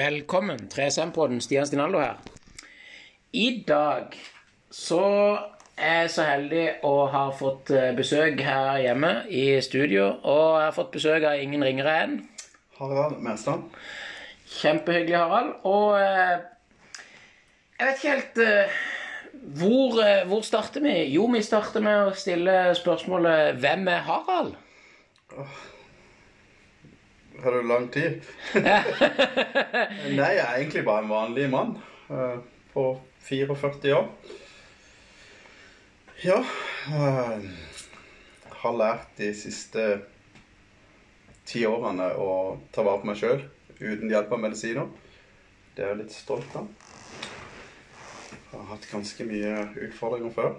[0.00, 1.40] Velkommen, 3SM-podden.
[1.40, 2.14] Stian Stinaldo her.
[3.32, 4.14] I dag
[4.72, 5.00] så
[5.76, 10.06] er jeg så heldig å ha fått eh, besøk her hjemme i studio.
[10.22, 12.14] Og jeg har fått besøk av ingen ringere enn
[12.78, 13.66] Harald Menstad.
[14.54, 15.52] Kjempehyggelig, Harald.
[15.68, 16.48] Og eh,
[17.76, 18.80] jeg vet ikke helt eh,
[19.60, 20.94] hvor, eh, hvor starter vi?
[21.12, 24.56] Jo, vi starter med å stille spørsmålet Hvem er Harald?
[27.42, 28.20] Har du lang tid?
[30.18, 31.70] Nei, jeg er egentlig bare en vanlig mann
[32.12, 32.36] eh,
[32.74, 32.84] på
[33.24, 34.10] 44 år.
[36.20, 37.46] Ja eh,
[38.60, 39.86] Har lært de siste
[41.48, 43.40] ti årene å ta vare på meg sjøl
[43.80, 44.92] uten hjelp av medisiner.
[45.72, 46.68] Det er jeg litt stolt av.
[48.50, 49.56] Jeg har hatt ganske mye
[49.88, 50.54] utfordringer før.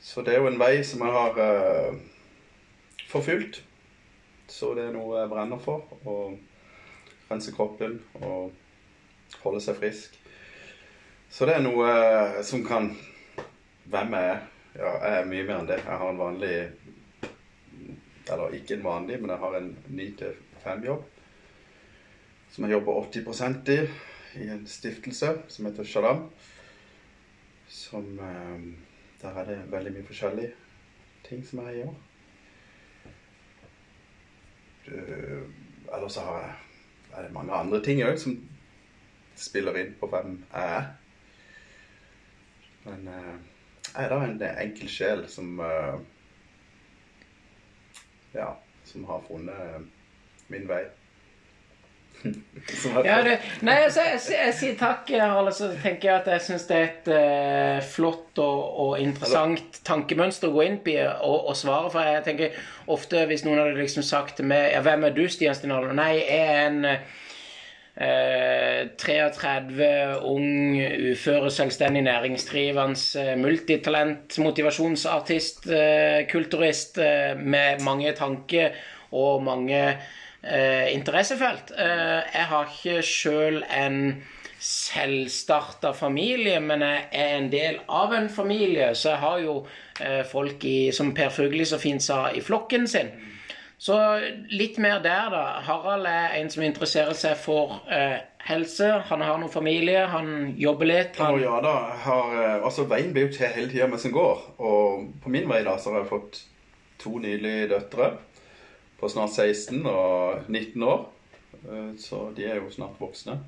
[0.00, 1.96] Så det er jo en vei som jeg har uh,
[3.10, 3.65] forfulgt.
[4.48, 5.86] Så det er noe jeg brenner for.
[6.06, 6.16] Å
[7.30, 8.52] rense kroppen og
[9.42, 10.18] holde seg frisk.
[11.30, 12.92] Så det er noe eh, som kan
[13.86, 14.38] Hvem jeg er?
[14.76, 15.78] Ja, jeg er mye mer enn det.
[15.82, 16.54] Jeg har en vanlig
[18.26, 21.04] Eller ikke en vanlig, men jeg har en 9-5-jobb.
[22.50, 23.78] Som jeg jobber 80 i
[24.36, 26.26] i en stiftelse som heter Shalam.
[27.68, 28.66] Som eh,
[29.22, 30.52] Der er det veldig mye forskjellige
[31.24, 31.94] ting som jeg gjør.
[34.88, 35.46] Uh,
[35.94, 36.54] Eller så har jeg
[37.16, 38.34] er det mange andre ting òg som
[39.36, 40.88] spiller inn på hvem jeg er.
[42.84, 45.96] Men jeg er da en enkel sjel som uh,
[48.34, 48.50] Ja,
[48.84, 49.86] som har funnet
[50.52, 50.82] min vei.
[53.06, 55.52] Ja, det, nei, altså, jeg, jeg, jeg sier takk, Harald.
[55.54, 60.50] Så tenker jeg at jeg syns det er et eh, flott og, og interessant tankemønster
[60.50, 61.92] å gå inn på og, og svare.
[61.94, 62.58] For jeg tenker
[62.90, 66.16] ofte hvis noen hadde liksom sagt til meg ja, 'Hvem er du, Stian Stinalo?' Nei,
[66.18, 67.06] jeg er en eh,
[68.98, 70.76] 33, ung,
[71.12, 78.70] uføre, selvstendig næringsdrivende, eh, multitalent, motivasjonsartist, eh, kulturist eh, med mange tanker
[79.12, 79.96] og mange
[80.46, 81.72] eh, interessefelt.
[81.78, 84.00] Eh, jeg har ikke sjøl en
[84.66, 89.56] selvstarta familie, men jeg er en del av en familie, så jeg har jo
[90.00, 93.12] eh, folk i, som Per Fugli så fint sa, i flokken sin.
[93.78, 93.96] Så
[94.48, 95.42] litt mer der, da.
[95.66, 98.88] Harald er en som interesserer seg for eh, helse.
[99.10, 101.18] Han har noen familie, han jobber litt.
[101.20, 101.74] Han, ja da,
[102.06, 104.46] har, eh, altså Veien blir jo til hele tida mens den går.
[104.56, 106.40] Og på min vei da så har jeg fått
[107.02, 108.14] to nydelige døtre
[109.00, 111.12] på snart 16 og 19 år.
[111.66, 113.38] Eh, Så de er jo snart voksne.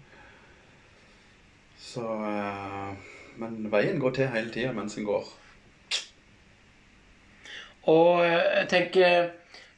[1.79, 2.95] Så eh,
[3.39, 5.27] Men veien går til hele tida mens den går.
[7.83, 9.29] Og eh, jeg tenker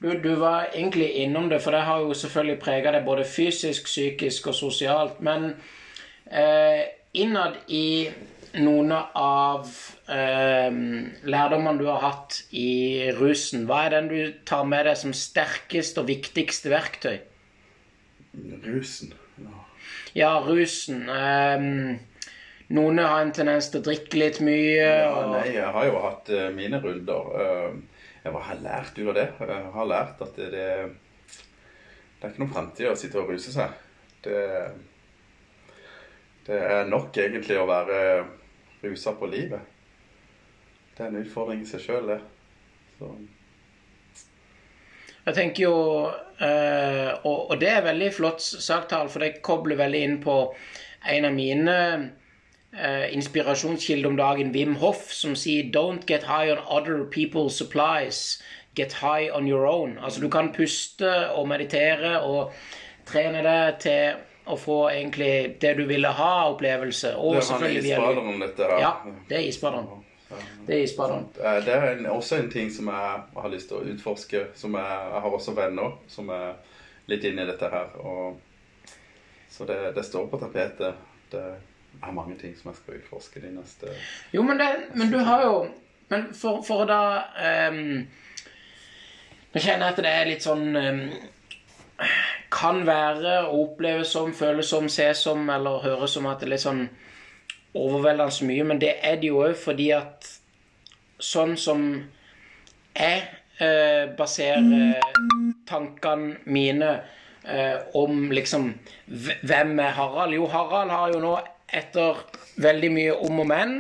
[0.01, 3.85] du, du var egentlig innom det, for det har jo selvfølgelig prega deg både fysisk,
[3.85, 5.21] psykisk og sosialt.
[5.21, 5.51] Men
[6.33, 8.09] eh, innad i
[8.59, 9.69] noen av
[10.11, 10.71] eh,
[11.23, 16.01] lærdommene du har hatt i rusen, hva er den du tar med deg som sterkest
[16.01, 17.21] og viktigste verktøy?
[18.67, 19.15] Rusen.
[19.39, 19.61] Ja.
[20.19, 21.05] Ja, rusen.
[21.11, 21.69] Eh,
[22.75, 24.83] noen har en tendens til å drikke litt mye.
[24.83, 27.31] Ja, nei, jeg har jo hatt eh, mine runder.
[27.45, 29.29] Eh, jeg har lært ut av det?
[29.39, 30.69] Jeg har lært at det, det,
[32.19, 33.79] det er ikke noen fremtid å sitte og ruse seg.
[34.27, 34.43] Det,
[36.51, 38.03] det er nok egentlig å være
[38.83, 39.61] rusa på livet.
[40.97, 42.21] Det er en utfordring i seg sjøl, det.
[42.99, 43.11] Så,
[45.25, 45.77] Jeg tenker jo
[46.41, 50.37] eh, og, det er veldig flott sagt, Harald, for det kobler veldig inn på
[51.09, 51.77] en av mine
[52.73, 58.43] eh, inspirasjonskilder om dagen, Wim Hoff, som sier 'Don't get high on other people's supplies.
[58.75, 59.99] Get high on your own'.
[60.05, 62.53] Altså du kan puste og meditere og
[63.07, 67.15] trene deg til å få egentlig det du ville ha av opplevelse.
[67.17, 68.81] Og det er han isbaderen, dette her.
[68.81, 68.93] Ja,
[69.29, 70.05] det er isbaderen.
[70.67, 71.27] Det er isbaderen.
[71.43, 74.45] Eh, Det er en, også en ting som jeg har lyst til å utforske.
[74.55, 76.55] Som jeg, jeg har også venner som er
[77.11, 77.91] litt inne i dette her.
[77.99, 78.41] Og,
[79.51, 80.95] så det, det står på tapetet.
[81.31, 81.43] Det
[82.03, 83.91] er mange ting som jeg skal utforske de neste
[84.33, 85.57] Jo, men, det, men du har jo
[86.11, 86.99] Men for, for da
[87.71, 88.07] um,
[89.51, 91.03] Nå kjenner jeg at det er litt sånn ehm,
[92.51, 96.55] Kan være å oppleve som, føles som, ses som eller høres som at det er
[96.55, 96.85] litt sånn
[97.77, 100.27] overveldende mye, men det er det jo òg fordi at
[101.23, 101.85] sånn som
[102.97, 103.23] jeg
[103.61, 104.99] eh, baserer
[105.69, 106.91] tankene mine
[107.45, 108.73] eh, om liksom
[109.07, 110.35] Hvem er Harald?
[110.35, 111.35] Jo, Harald har jo nå
[111.71, 112.19] etter
[112.61, 113.75] veldig mye om og men,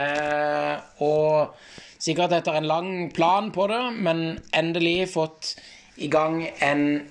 [0.00, 1.56] eh, og
[1.98, 5.54] sikkert etter en lang plan på det, men endelig fått
[6.00, 7.04] i gang en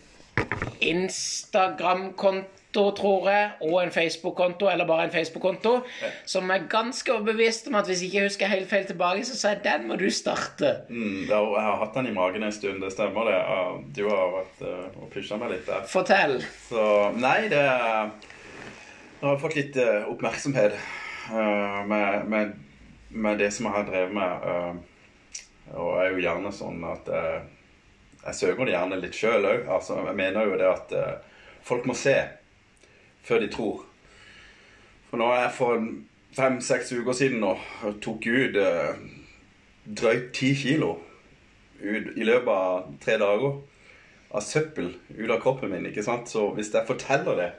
[0.83, 5.75] Instagram-konto tror jeg, og en Facebook-konto, eller bare en Facebook-konto,
[6.25, 9.49] som er ganske overbevist om at hvis jeg ikke husker helt feil tilbake, så sa
[9.53, 10.71] jeg den må du starte.
[10.89, 13.37] Mm, da, jeg har hatt den i magen en stund, det stemmer det.
[13.95, 15.85] Du har vært uh, og pusha meg litt der.
[15.87, 16.39] Fortell.
[16.69, 22.49] Så nei, det Jeg har fått litt eh, oppmerksomhet eh, med, med,
[23.09, 24.31] med det som jeg har drevet med.
[24.49, 24.73] eh,
[25.77, 27.39] og jeg er jo gjerne sånn at eh,
[28.23, 29.65] jeg søker det gjerne litt sjøl òg.
[29.75, 32.15] Altså, jeg mener jo det at uh, folk må se
[33.23, 33.83] før de tror.
[35.09, 35.83] For nå er jeg for
[36.33, 37.53] fem-seks uker siden nå
[38.03, 38.95] tok ut uh,
[39.83, 40.95] drøyt ti kilo
[41.83, 43.59] ut i løpet av tre dager
[44.33, 45.85] av søppel ut av kroppen min.
[45.89, 46.31] ikke sant?
[46.31, 47.49] Så hvis jeg forteller det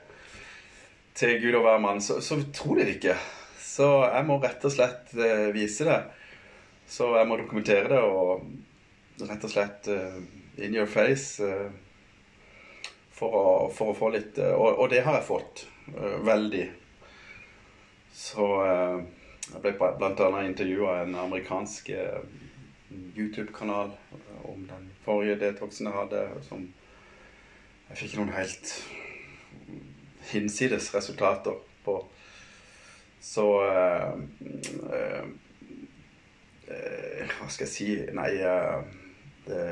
[1.14, 3.18] til Gud og hver mann, så, så tror de det ikke.
[3.62, 6.00] Så jeg må rett og slett eh, vise det.
[6.90, 8.42] Så jeg må dokumentere det og
[9.28, 9.90] rett og slett
[10.58, 11.70] in your face eh,
[13.14, 15.66] for, å, for å få litt eh, og, og det har jeg fått.
[15.94, 16.64] eh, veldig.
[18.14, 19.72] Så jeg ble
[20.06, 21.90] annet intervjua en amerikansk
[23.16, 23.90] YouTube-kanal
[24.46, 26.62] om den forrige detoxen jeg hadde, som
[27.88, 28.70] jeg fikk noen helt
[30.30, 31.98] hinsides resultater på.
[33.24, 34.12] Så eh,
[36.68, 38.82] eh, Hva skal jeg si Nei eh,
[39.46, 39.62] det,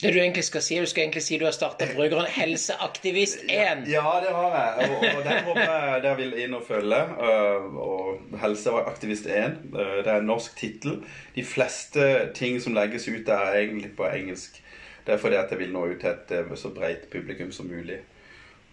[0.00, 3.84] Det du egentlig skal si, du skal egentlig si du har starta Brukeren Helseaktivist 1.
[3.88, 4.88] Ja, det har jeg.
[4.90, 6.98] Og, og den håper jeg dere vil inn og følge.
[7.20, 9.60] Uh, og Helseaktivist 1.
[9.70, 10.98] Uh, det er en norsk tittel.
[11.36, 14.58] De fleste ting som legges ut er egentlig på engelsk.
[15.06, 18.00] Det er fordi at jeg vil nå ut til et så breit publikum som mulig.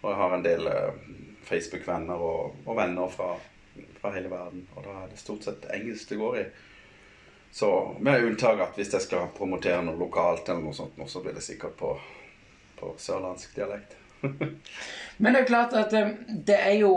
[0.02, 0.68] Og jeg har en del
[1.46, 3.34] Facebook-venner og, og, venner fra,
[4.00, 4.66] fra hele verden.
[4.76, 6.44] Og da er det stort sett engelsk det går i.
[7.52, 11.36] Så med unntak at hvis jeg skal promotere noe lokalt, eller noe sånt, så blir
[11.36, 11.92] det sikkert på,
[12.78, 13.98] på sørlandsk dialekt.
[15.20, 16.94] Men det er klart at eh, det er jo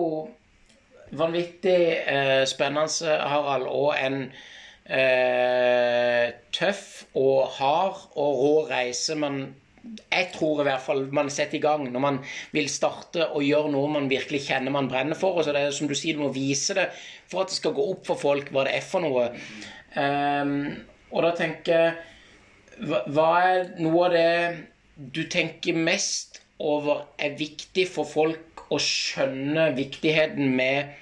[1.16, 4.22] vanvittig eh, spennende, Harald, og en
[4.86, 6.88] eh, tøff
[7.20, 9.46] og hard og rå reise man
[9.86, 12.16] jeg tror i hvert fall man setter i gang når man
[12.56, 15.38] vil starte og gjøre noe man virkelig kjenner man brenner for.
[15.38, 16.88] Og så det er som du sier, du må vise det
[17.30, 19.28] for at det skal gå opp for folk hva det er for noe.
[19.96, 20.76] Um,
[21.16, 24.32] og da tenker jeg hva, hva er noe av det
[24.96, 30.94] du tenker mest over er viktig for folk å skjønne viktigheten med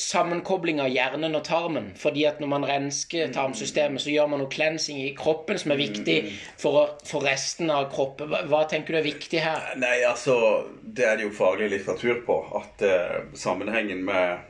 [0.00, 1.90] sammenkobling av hjernen og tarmen.
[1.98, 5.80] Fordi at når man rensker tarmsystemet, så gjør man noe cleansing i kroppen som er
[5.80, 6.16] viktig
[6.60, 8.30] for, for resten av kroppen.
[8.32, 9.72] Hva, hva, tenker du er viktig her?
[9.80, 10.36] Nei, altså
[10.82, 12.38] Det er det jo faglig litteratur på.
[12.60, 14.48] At eh, sammenhengen med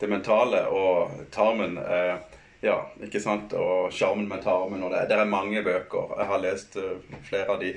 [0.00, 2.16] det mentale og tarmen eh,
[2.64, 3.52] Ja, ikke sant?
[3.60, 4.80] Og sjarmen med tarmen.
[4.86, 6.14] Og det, det, er mange bøker.
[6.16, 7.74] Jeg har lest uh, flere av de.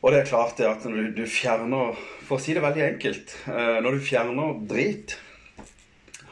[0.00, 2.82] Og det er klart det at når du, du fjerner For å si det veldig
[2.88, 5.14] enkelt uh, Når du fjerner drit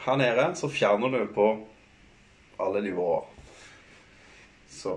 [0.01, 1.51] her nede, så fjerner du på
[2.65, 3.29] alle nivåer.
[4.71, 4.95] Så,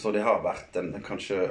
[0.00, 1.50] så det har vært den kanskje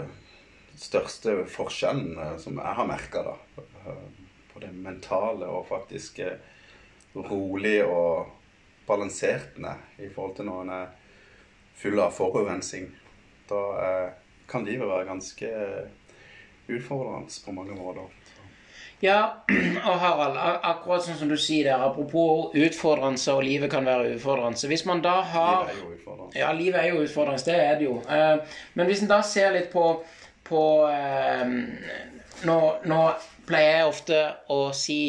[0.81, 3.95] største forskjellen uh, som jeg har merka, da.
[4.49, 6.23] på det mentale og faktisk
[7.13, 8.40] rolig og
[8.91, 10.89] balansert ned i forhold til når den er
[11.81, 12.91] full av forurensning.
[13.49, 14.09] Da eh,
[14.51, 15.51] kan livet være ganske
[16.71, 18.11] utfordrende på mange måter.
[19.01, 19.21] Ja,
[19.89, 24.69] og Harald, akkurat sånn som du sier der, apropos utfordrende, og livet kan være utfordrende.
[24.69, 26.37] Hvis man da har Livet er jo utfordrende.
[26.37, 27.95] Ja, livet er jo utfordrende, det er det jo.
[28.77, 29.87] Men hvis en da ser litt på,
[30.45, 30.63] på
[32.45, 32.59] nå,
[32.93, 33.01] nå
[33.47, 34.19] pleier jeg ofte
[34.53, 34.99] å si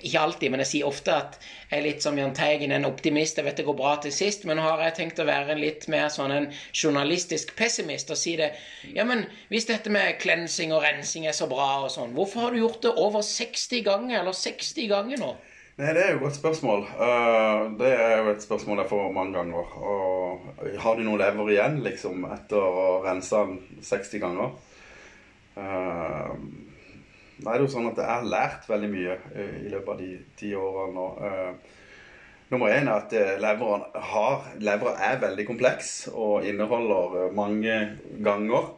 [0.00, 3.36] ikke alltid, men jeg sier ofte at jeg er litt som Jahn Teigen, en optimist.
[3.36, 5.86] Jeg vet det går bra til sist, men nå har jeg tenkt å være litt
[5.92, 8.52] mer sånn en journalistisk pessimist og si det
[8.94, 12.56] Ja, men hvis dette med cleansing og rensing er så bra og sånn, hvorfor har
[12.56, 15.34] du gjort det over 60 ganger, eller 60 ganger nå?
[15.80, 16.82] Nei, Det er jo et godt spørsmål.
[16.96, 19.76] Uh, det er jo et spørsmål jeg får mange ganger.
[19.80, 24.50] Og har du noe lever igjen, liksom, etter å rense den 60 ganger?
[25.56, 26.36] Uh,
[27.40, 29.14] Nei, det er jo sånn at Jeg har lært veldig mye
[29.64, 31.04] i løpet av de ti årene.
[31.16, 31.78] Uh,
[32.50, 37.78] nummer én er at leveren, har, leveren er veldig kompleks og inneholder mange
[38.20, 38.74] ganger.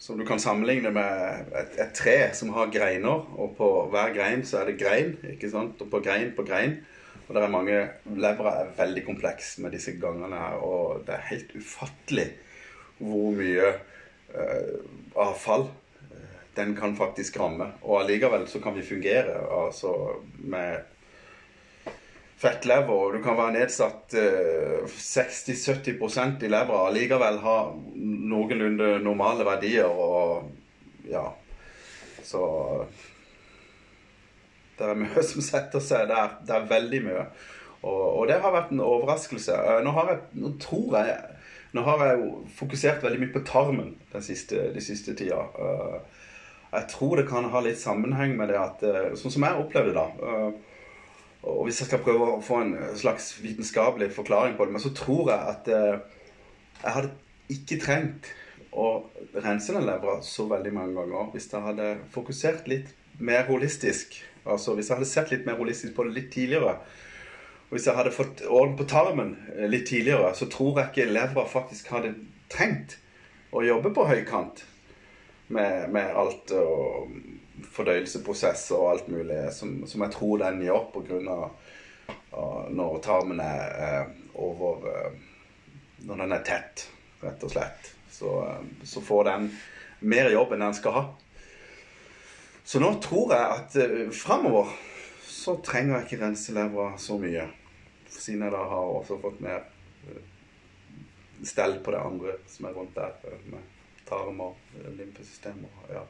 [0.00, 4.46] Som du kan sammenligne med et, et, tre som har greiner, og på hver grein
[4.48, 5.16] så er det grein.
[5.34, 5.82] ikke sant?
[5.82, 6.78] Og på grein på grein.
[7.26, 11.28] Og det er mange Levera er veldig kompleks med disse gangene her, og det er
[11.34, 12.30] helt ufattelig
[13.00, 13.68] hvor mye
[14.34, 14.80] uh,
[15.26, 15.68] avfall
[16.56, 17.72] den kan faktisk ramme.
[17.82, 19.94] Og allikevel så kan vi fungere altså
[20.38, 20.80] med
[22.40, 22.90] fettlever.
[22.90, 27.58] Og du kan være nedsatt eh, 60-70% i levra allikevel ha
[27.96, 30.50] noenlunde normale verdier og
[31.10, 31.28] ja.
[32.22, 32.42] Så
[34.78, 36.06] Det er mye som setter seg.
[36.08, 37.24] Det er, det er veldig mye.
[37.80, 39.56] Og, og, det har vært en overraskelse.
[39.56, 41.20] Eh, nå, har jeg, nå tror jeg
[41.70, 45.38] Nå har jeg jo fokusert veldig mye på tarmen den siste, de siste tida.
[45.38, 46.24] Eh,
[46.70, 49.94] jeg tror det kan ha litt sammenheng med det at eh, Sånn som jeg opplevde
[49.94, 50.50] det, da.
[51.50, 54.92] Og hvis jeg skal prøve å få en slags vitenskapelig forklaring på det, men så
[54.92, 57.14] tror jeg at jeg hadde
[57.48, 58.28] ikke trengt
[58.70, 58.86] å
[59.34, 64.18] rense den levra så veldig mange ganger hvis jeg hadde fokusert litt mer holistisk.
[64.44, 66.76] Altså hvis jeg hadde sett litt mer holistisk på det litt tidligere.
[67.68, 71.12] Og hvis jeg hadde fått orden på tarmen eh, litt tidligere, så tror jeg ikke
[71.12, 72.14] levra faktisk hadde
[72.50, 72.96] trengt
[73.54, 74.64] å jobbe på høykant
[75.50, 77.10] med, med alt og
[77.74, 80.86] fordøyelsesprosesser og alt mulig som, som, jeg tror den gjør
[81.34, 81.50] av
[82.70, 84.06] når tarmen er, eh,
[84.38, 85.18] over eh,
[86.00, 86.86] Når den er tett,
[87.20, 87.90] rett og slett.
[88.10, 89.50] Så, eh, så får den
[90.00, 91.02] mer jobb enn den skal ha.
[92.64, 94.70] Så nå tror jeg at eh, framover
[95.26, 97.48] så trenger jeg ikke rense levra så mye.
[98.10, 99.62] Siden jeg da har også fått mer
[100.08, 100.16] uh,
[101.46, 103.14] stell på det andre som er rundt der.
[103.24, 103.69] Uh, med
[104.10, 105.62] tarm og lymfesystem
[105.92, 106.04] ja.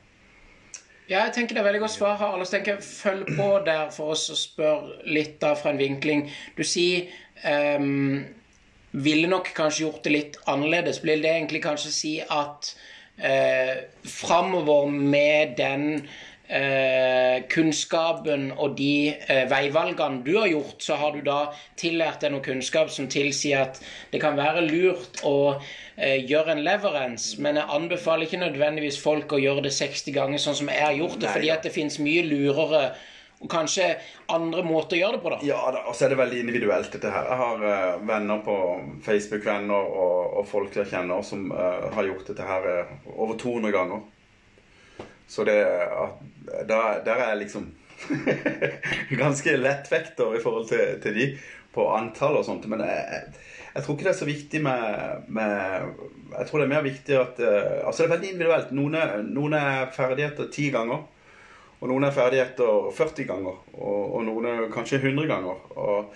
[1.11, 2.47] Ja, jeg tenker det er veldig godt svar, Harald.
[2.47, 6.29] Så tenker jeg Følg på der for oss å spørre litt da fra en vinkling.
[6.55, 7.11] Du sier
[7.43, 8.21] um,
[8.91, 11.03] Ville nok kanskje gjort det litt annerledes.
[11.03, 12.71] Vil det egentlig kanskje si at
[13.23, 13.75] uh,
[14.07, 16.05] framover med den
[16.51, 21.41] eh, kunnskapen og de eh, veivalgene du har gjort, så har du da
[21.81, 23.81] tillært deg noe kunnskap som tilsier at
[24.13, 25.55] det kan være lurt å
[26.01, 30.43] eh, gjøre en leverance, men jeg anbefaler ikke nødvendigvis folk å gjøre det 60 ganger
[30.43, 32.85] sånn som jeg har gjort det, Nei, fordi at det finnes mye lurere
[33.41, 33.87] og kanskje
[34.29, 35.39] andre måter å gjøre det på, da.
[35.49, 37.29] Ja, og så er det veldig individuelt, dette her.
[37.31, 38.57] Jeg har uh, venner på
[39.07, 43.73] Facebook-venner og, og, folk jeg kjenner som uh, har gjort dette her uh, over 200
[43.73, 44.03] ganger.
[45.31, 45.57] Så det
[46.69, 47.71] Der, der er jeg liksom
[49.23, 51.27] ganske lettvekter i forhold til, til, de
[51.73, 52.67] på antall og sånt.
[52.69, 53.25] Men jeg,
[53.75, 55.89] jeg, tror ikke det er så viktig med, med,
[56.39, 58.75] Jeg tror det er mer viktig at uh, Altså, det er veldig individuelt.
[58.77, 61.07] Noen er, noen er ferdigheter ti ganger.
[61.81, 63.61] Og noen er ferdigheter 40 ganger.
[63.79, 65.63] Og, og noen er kanskje 100 ganger.
[65.81, 66.11] Og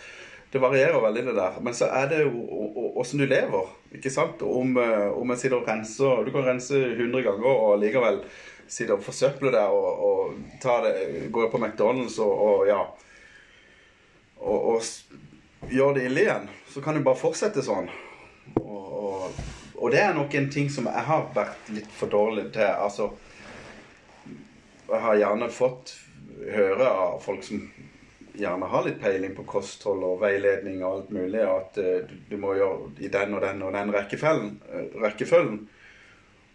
[0.55, 1.57] det varierer veldig, det der.
[1.67, 3.71] Men så er det jo åssen du lever.
[3.95, 4.43] ikke sant?
[4.43, 8.21] Om, eh, om jeg sitter og renser Du kan rense 100 ganger og likevel
[8.69, 12.79] sitter og forsøple der og, og det, gå på McDonald's og, og ja
[14.45, 14.83] og, og,
[15.71, 17.87] gjør det ille igjen, så kan du bare fortsette sånn.
[18.59, 19.29] Og,
[19.77, 22.67] og, det er nok en ting som jeg har vært litt for dårlig til.
[22.67, 23.13] Altså
[24.89, 25.95] Jeg har gjerne fått
[26.51, 27.63] høre av folk som
[28.35, 32.37] gjerne har litt peiling på kosthold og veiledning og alt mulig, at uh, du, du,
[32.43, 34.53] må gjøre i den og den og den rekkefølgen.
[34.67, 35.63] Uh, rekkefølgen.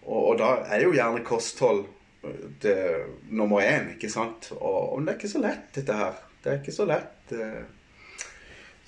[0.03, 1.85] Og, og, da er jo gjerne kosthold
[2.59, 2.77] det,
[3.31, 4.51] nummer én, ikke sant?
[4.59, 6.23] Og, og, det er ikke så lett, dette her.
[6.43, 7.31] Det er ikke så lett.
[7.31, 7.78] Eh.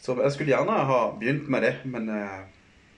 [0.01, 2.39] Så jeg skulle gjerne ha begynt med det, men, eh,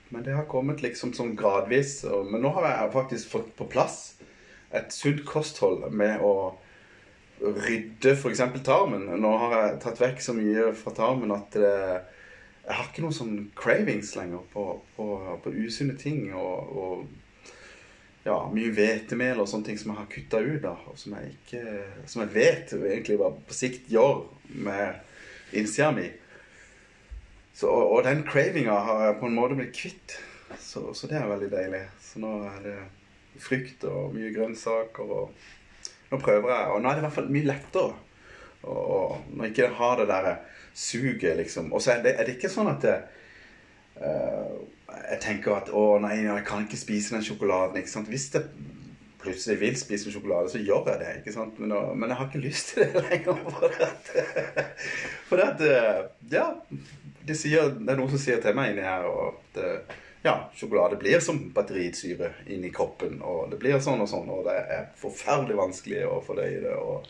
[0.10, 2.04] men det har kommet liksom sånn gradvis.
[2.32, 3.98] Men nå har jeg faktisk fått på plass
[4.74, 6.56] et sunt kosthold med å
[7.44, 8.42] rydde f.eks.
[8.64, 9.10] tarmen.
[9.20, 11.74] Nå har jeg tatt vekk så mye fra tarmen at det,
[12.64, 15.10] jeg har ikke noen sånn cravings lenger på, på,
[15.44, 16.32] på usunne ting.
[16.32, 17.04] og, og
[18.24, 21.34] ja, mye hvetemel og sånne ting som jeg har kutta ut, da, og som jeg,
[21.36, 21.64] ikke,
[22.08, 24.22] som jeg vet egentlig hva på sikt gjør
[24.64, 25.02] med
[25.60, 26.08] innsida mi.
[27.54, 30.16] Så, og, den cravinga har jeg på en måte blitt kvitt.
[30.60, 31.84] Så, så, det er veldig deilig.
[32.02, 32.78] Så nå er det
[33.42, 35.14] frukt og mye grønnsaker.
[35.20, 37.94] Og nå prøver jeg, og nå er det i hvert fall mye lettere.
[38.64, 40.30] Og, når jeg ikke har det der
[40.74, 41.74] suget, liksom.
[41.74, 42.96] Og så er er det ikke sånn at det,
[44.02, 44.56] uh,
[45.12, 47.78] jeg tenker at å nei, jeg kan ikke spise den sjokoladen.
[47.78, 48.10] ikke sant?
[48.10, 48.48] Hvis jeg
[49.24, 51.12] plutselig vil spise sjokolade, så gjør jeg det.
[51.22, 51.60] ikke sant?
[51.60, 53.40] Men, men jeg har ikke lyst til det lenger.
[53.46, 54.68] For det,
[55.30, 56.50] for at eh, Ja.
[57.26, 61.00] Det, sier, det, er noen som sier til meg inni her at eh, ja, sjokolade
[61.00, 63.20] blir som batterisyre inni kroppen.
[63.22, 66.78] Og det blir sånn og sånn, og det er forferdelig vanskelig å fordøye det.
[66.80, 67.08] og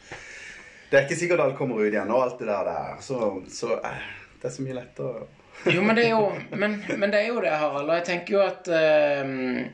[0.89, 2.70] Det er ikke sikkert alt kommer ut igjen, og alt det der.
[2.70, 3.00] der.
[3.05, 3.20] Så,
[3.53, 4.10] så eh,
[4.41, 5.29] det er så mye lettere.
[5.70, 6.25] Jo, men det er jo,
[6.58, 7.88] men, men det, er jo det, Harald.
[7.88, 9.72] Og jeg tenker jo at eh,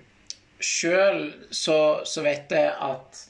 [0.59, 1.23] Sjøl
[1.55, 3.21] så, så, vet jeg at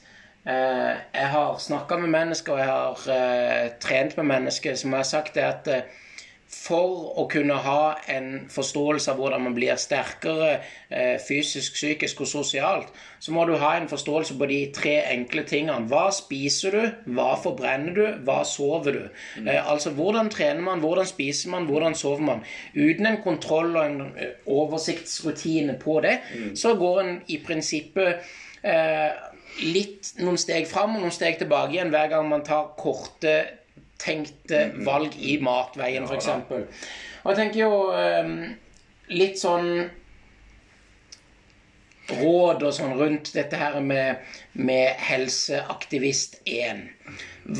[0.50, 5.06] eh, jeg har snakka med mennesker, og jeg har eh, trent med mennesker som har
[5.06, 6.00] sagt det at uh,
[6.50, 10.56] for å kunne ha en forståelse av hvordan man blir sterkere
[10.90, 12.90] eh, fysisk, psykisk og sosialt,
[13.22, 15.86] så må du ha en forståelse på de tre enkle tingene.
[15.90, 17.14] Hva spiser du?
[17.14, 18.02] Hva forbrenner du?
[18.26, 19.04] Hva sover du?
[19.38, 19.46] Mm.
[19.46, 22.42] Eh, altså hvordan trener man, hvordan spiser man, hvordan sover man?
[22.74, 26.54] Uten en kontroll og en eh, oversiktsrutine på det, mm.
[26.58, 28.26] så går en i prinsippet
[28.66, 29.10] eh,
[29.70, 33.38] litt noen steg fram og noen steg tilbake igjen hver gang man tar korte
[34.00, 36.28] gjennomtenkte valg i matveien, Ja, f.eks.
[37.22, 38.30] Og jeg tenker jo eh,
[39.12, 39.90] litt sånn
[42.10, 46.88] råd og sånn rundt dette her med, med Helseaktivist 1.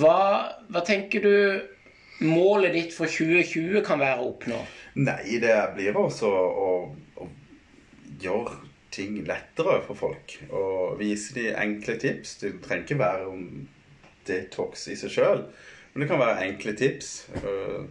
[0.00, 4.58] Hva, hva tenker du målet ditt for 2020 kan være å oppnå?
[4.98, 6.72] Nei, det blir også å,
[7.20, 7.28] å
[8.20, 8.56] gjøre
[8.90, 10.34] ting lettere for folk.
[10.50, 12.40] Og vise de enkle tips.
[12.40, 13.44] Det trenger ikke være om
[14.26, 15.44] detox i seg sjøl,
[15.92, 17.10] men det kan være enkle tips
[17.42, 17.84] uh,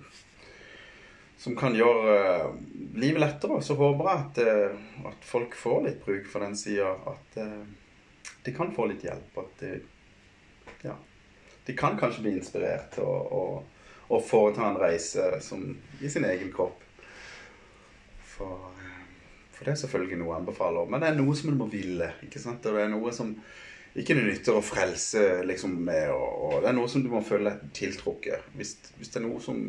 [1.39, 2.53] som kan gjøre uh,
[2.96, 3.60] livet lettere.
[3.63, 6.94] Så håper jeg at, uh, at folk får litt bruk for den sida.
[7.12, 7.39] At
[8.46, 9.41] de kan få litt hjelp.
[9.44, 9.74] At de,
[10.88, 10.96] ja,
[11.68, 13.44] de kan kanskje bli inspirert til å,
[14.25, 15.68] foreta en reise som,
[16.01, 16.79] i sin egen kropp.
[18.25, 18.72] For,
[19.53, 20.88] for det er selvfølgelig noe jeg anbefaler.
[20.89, 22.13] Men det er noe som en må ville.
[22.25, 22.63] ikke sant?
[22.63, 23.36] Og det er noe som
[23.98, 26.12] ikke det nytter å frelse liksom med.
[26.13, 28.51] Og, og det er noe som du må føle deg tiltrukket.
[28.60, 29.63] Hvis, hvis det er noe som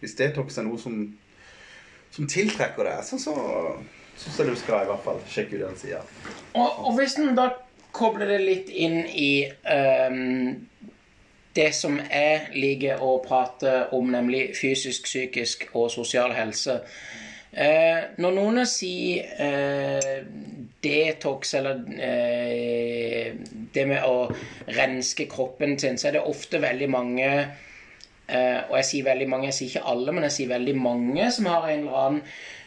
[0.00, 0.96] Hvis detox er noe som,
[2.12, 3.32] som tiltrekker deg, så, så
[4.20, 6.02] syns jeg du skal i hvert fall sjekke ut den sida.
[6.52, 7.46] Og, og hvis en da
[7.94, 10.50] kobler det litt inn i um,
[11.54, 16.80] det som jeg liker å prate om, nemlig fysisk, psykisk og sosial helse.
[17.54, 20.24] Eh, når noen sier eh,
[20.82, 23.30] detox eller eh,
[23.74, 24.26] det med å
[24.74, 29.48] renske kroppen sin, så er det ofte veldig mange eh, Og jeg sier veldig mange,
[29.52, 32.20] jeg sier ikke alle, men jeg sier veldig mange som har en eller annen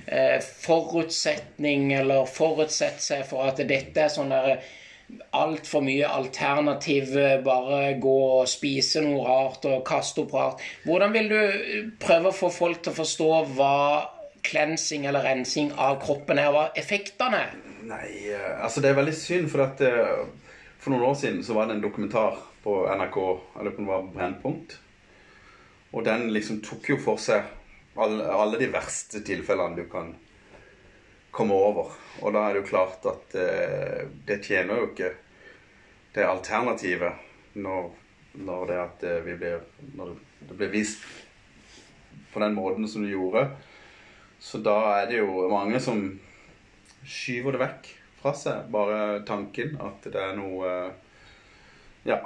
[0.08, 4.59] eh, forutsetning eller forutsett seg for at dette er sånn derre
[5.35, 7.14] altfor mye alternativ.
[7.44, 10.64] Bare gå og spise noe rart og kaste opp rart.
[10.88, 11.40] Hvordan vil du
[12.03, 13.75] prøve å få folk til å forstå hva
[14.44, 16.52] cleansing eller rensing av kroppen her?
[16.54, 17.44] hva effektene?
[17.88, 20.26] Nei, eh, altså det er veldig synd, for at eh,
[20.80, 23.18] for noen år siden så var det en dokumentar på NRK,
[23.60, 24.78] eller på var Brennpunkt.
[25.96, 27.46] Og den liksom tok jo for seg
[27.98, 30.12] alle, alle de verste tilfellene du kan
[31.34, 31.94] komme over.
[32.22, 35.14] Og da er det jo klart at eh, det tjener jo ikke
[36.16, 37.92] det alternativet når,
[38.48, 39.64] når det at eh, vi blir
[39.98, 40.16] Når
[40.48, 41.02] det blir vist
[42.34, 43.48] på den måten som det gjorde.
[44.40, 46.02] Så da er det jo mange som
[47.08, 48.68] skyver det vekk fra seg.
[48.74, 50.74] Bare tanken at det er noe
[52.08, 52.22] Ja.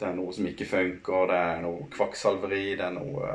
[0.00, 3.32] Det er noe som ikke funker, det er noe kvakksalveri, det er noe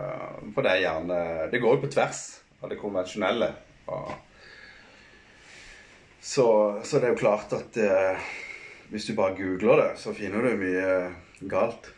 [0.55, 1.19] For det er gjerne
[1.51, 2.21] Det går jo på tvers
[2.63, 3.51] av det konvensjonelle.
[6.25, 6.47] Så,
[6.81, 8.25] så det er jo klart at eh,
[8.89, 11.91] hvis du bare googler det, så finner du mye galt.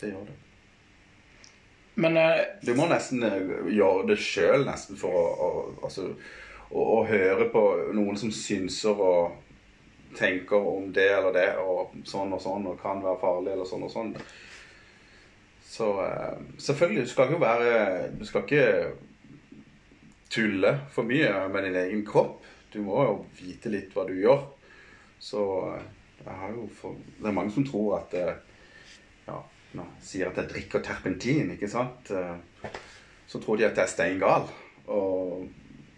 [0.00, 0.45] Det gjør du.
[1.98, 5.48] Men uh, Du må nesten uh, gjøre det sjøl, nesten, for å, å,
[5.86, 6.10] altså,
[6.68, 7.62] å, å høre på
[7.96, 9.38] noen som synser og
[10.16, 13.88] tenker om det eller det, og sånn og sånn, og kan være farlig, eller sånn
[13.88, 14.12] og sånn.
[15.66, 17.72] Så uh, selvfølgelig, du skal ikke være
[18.20, 18.68] Du skal ikke
[20.32, 22.44] tulle for mye med din egen kropp.
[22.72, 24.42] Du må jo vite litt hva du gjør.
[25.22, 25.40] Så
[26.20, 29.38] jeg har jo for, Det er mange som tror at ja,
[30.02, 32.10] sier at jeg drikker terpentin, ikke sant?
[32.10, 32.70] Eh,
[33.26, 34.46] Så tror de at jeg er stein gal.
[34.86, 35.48] Og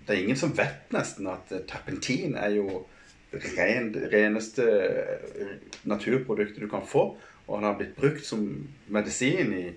[0.07, 2.87] det er ingen som vet nesten at eh, terpentin er jo
[3.33, 7.11] ren, reneste eh, naturproduktet du kan få.
[7.47, 8.49] Og han har blitt brukt som
[8.89, 9.69] medisin i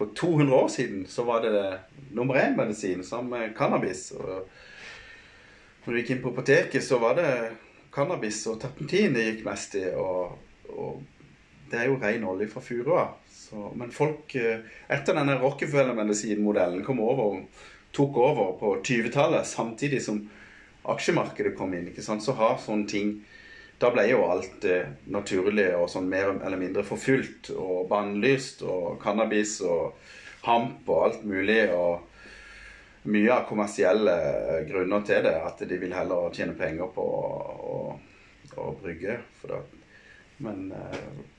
[0.00, 1.78] For 200 år siden så var det
[2.16, 4.12] nummer én-medisin sammen med cannabis.
[4.16, 4.48] Og
[5.84, 7.50] når du gikk inn på apoteket, så var det
[7.92, 9.84] cannabis og terpentin det gikk mest i.
[9.92, 10.38] Og,
[10.72, 11.02] og
[11.70, 13.08] det er jo ren olje fra furua.
[13.74, 17.40] Men folk eh, Etter denne Rockefeller-medisinmodellen kom over
[17.92, 20.20] tok over på 20-tallet, samtidig som
[20.90, 23.16] aksjemarkedet kom inn, ikke sant, så har sånne ting
[23.80, 29.00] Da ble jo alt eh, naturlig og sånn mer eller mindre forfulgt og bannlyst, og
[29.00, 29.96] cannabis og
[30.44, 31.62] hamp og alt mulig.
[31.72, 32.06] og
[33.08, 34.16] mye av kommersielle
[34.68, 35.36] grunner til det.
[35.40, 37.10] At de vil heller tjene penger på
[38.60, 39.20] å brygge.
[39.40, 39.79] For det.
[40.40, 40.94] Men uh,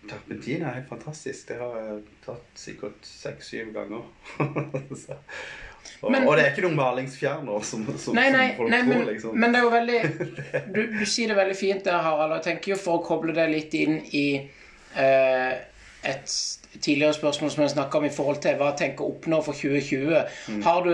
[0.09, 1.47] terpentin er helt fantastisk.
[1.49, 4.03] Det har jeg tatt sikkert seks-syv ganger.
[5.03, 5.17] Så,
[6.01, 8.81] og, Men- og det er ikke noen malingsfjerner som, som, Nei, nei, som folk nei
[8.85, 9.39] tror, men, liksom.
[9.41, 10.01] men det er jo veldig
[10.75, 12.35] du, du sier det veldig fint der, Harald.
[12.35, 14.25] og Jeg tenker jo for å koble det litt inn i
[14.93, 15.53] uh,
[16.05, 16.35] et
[16.77, 19.57] tidligere spørsmål som jeg snakka om i forhold til hva jeg tenker å oppnå for
[19.57, 20.13] 2020.
[20.53, 20.61] Mm.
[20.65, 20.93] Har du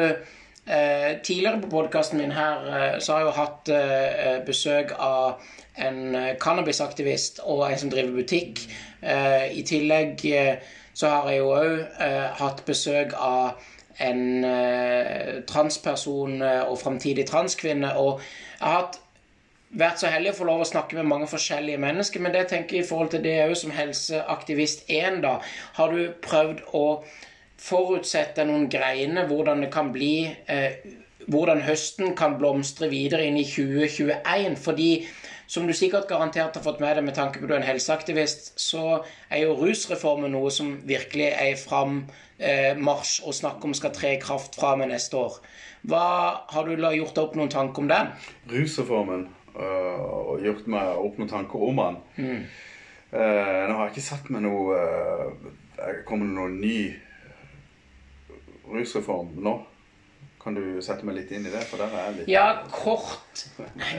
[0.69, 5.41] eh, Tidligere på podkasten min her eh, så har jeg jo hatt eh, besøk av
[5.77, 8.63] en eh, cannabisaktivist og en som driver butikk.
[9.01, 13.59] Eh, I tillegg eh, så har jeg jo òg eh, hatt besøk av
[14.01, 17.93] en eh, transperson eh, og framtidig transkvinne.
[17.97, 18.21] Og
[18.59, 18.99] jeg har hatt
[19.77, 22.51] vært så heldig å få lov å snakke med mange forskjellige mennesker, men det jeg
[22.53, 25.37] tenker i forhold til det òg som helseaktivist 1, da,
[25.77, 26.85] har du prøvd å
[27.61, 30.79] forutsette noen greiner hvordan det kan bli eh,
[31.27, 34.53] Hvordan høsten kan blomstre videre inn i 2021.
[34.63, 34.91] Fordi
[35.51, 37.67] som du sikkert garantert har fått med deg med tanke på at du er en
[37.67, 43.75] helseaktivist, så er jo rusreformen noe som virkelig er i frammarsj eh, og snakk om
[43.75, 45.35] skal tre i kraft fra med neste år.
[45.87, 46.05] Hva
[46.51, 48.11] Har du gjort opp noen tanker om den?
[48.51, 51.99] Rusreformen øh, og gjort meg opp noen tanker om den.
[52.17, 52.41] Mm.
[53.07, 56.79] Uh, nå har jeg ikke satt meg noe uh, Kommer med noen ny
[58.73, 59.57] rusreform nå?
[60.41, 61.63] Kan du sette meg litt inn i det?
[61.67, 63.41] For der er jeg litt Ja, kort,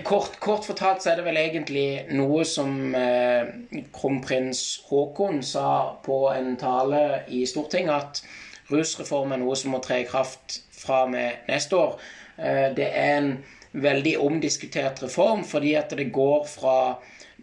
[0.06, 3.50] kort, kort fortalt så er det vel egentlig noe som eh,
[3.92, 10.02] kronprins Haakon sa på en tale i Stortinget, at rusreform er noe som må tre
[10.04, 12.00] i kraft fra med neste år.
[12.38, 13.32] Eh, det er en
[13.72, 16.78] veldig omdiskutert reform fordi at det går fra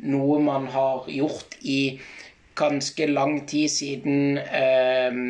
[0.01, 1.99] noe man har gjort i
[2.55, 5.21] ganske lang tid siden eh,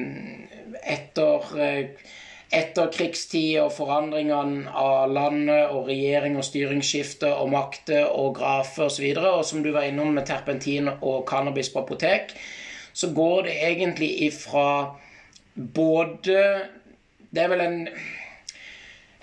[0.83, 2.05] etter eh,
[2.55, 9.23] etterkrigstid og forandringene av landet og regjering og styringsskifte og makter og grafer osv., og,
[9.23, 12.35] så og som du var innom med terpentin og cannabis på apotek,
[12.93, 14.95] så går det egentlig ifra
[15.55, 16.37] både
[17.35, 17.89] Det er vel en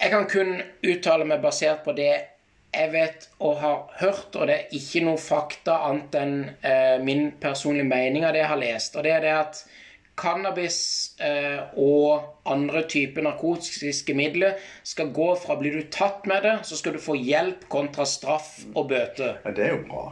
[0.00, 2.12] Jeg kan kun uttale meg basert på det
[2.72, 7.34] jeg vet og har hørt, og det er ikke noe fakta annet enn eh, min
[7.40, 8.96] personlige mening av det jeg har lest.
[8.96, 9.60] Og det er det at
[10.18, 10.79] cannabis
[11.20, 16.79] eh, og andre typer narkotiske midler skal gå fra blir du tatt med det, så
[16.79, 19.35] skal du få hjelp kontra straff og bøte.
[19.44, 20.05] Ja, det er jo bra.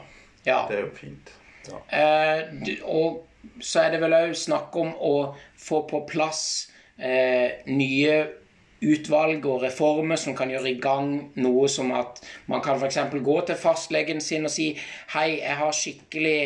[0.46, 0.60] Ja.
[0.70, 1.34] Det er jo fint.
[1.68, 1.80] Ja.
[1.92, 3.26] Eh, og
[3.60, 5.14] så er det vel òg snakk om å
[5.60, 6.42] få på plass
[6.96, 8.16] eh, nye
[8.80, 12.98] utvalg og reformer som kan gjøre i gang noe som at man kan f.eks.
[13.12, 14.72] gå til fastlegen sin og si
[15.14, 16.38] Hei, jeg har skikkelig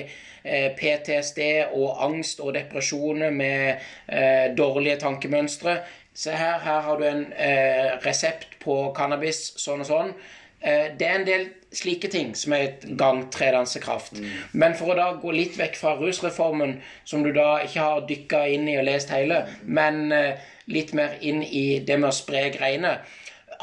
[0.42, 1.42] eh, PTSD
[1.72, 5.78] og angst og depresjoner med eh, dårlige tankemønstre.
[6.14, 10.12] Se her, her har du en eh, resept på cannabis, sånn og sånn.
[10.64, 14.16] Eh, det er en del slike ting som er et gang tredansekraft.
[14.16, 14.30] Mm.
[14.62, 18.44] Men for å da gå litt vekk fra rusreformen, som du da ikke har dykka
[18.54, 20.40] inn i og lest hele, men eh,
[20.72, 22.96] litt mer inn i det med å spre greiene.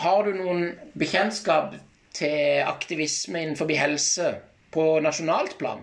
[0.01, 1.73] Har du noen bekjentskap
[2.15, 4.35] til aktivisme innenfor helse
[4.71, 5.81] på nasjonalt plan?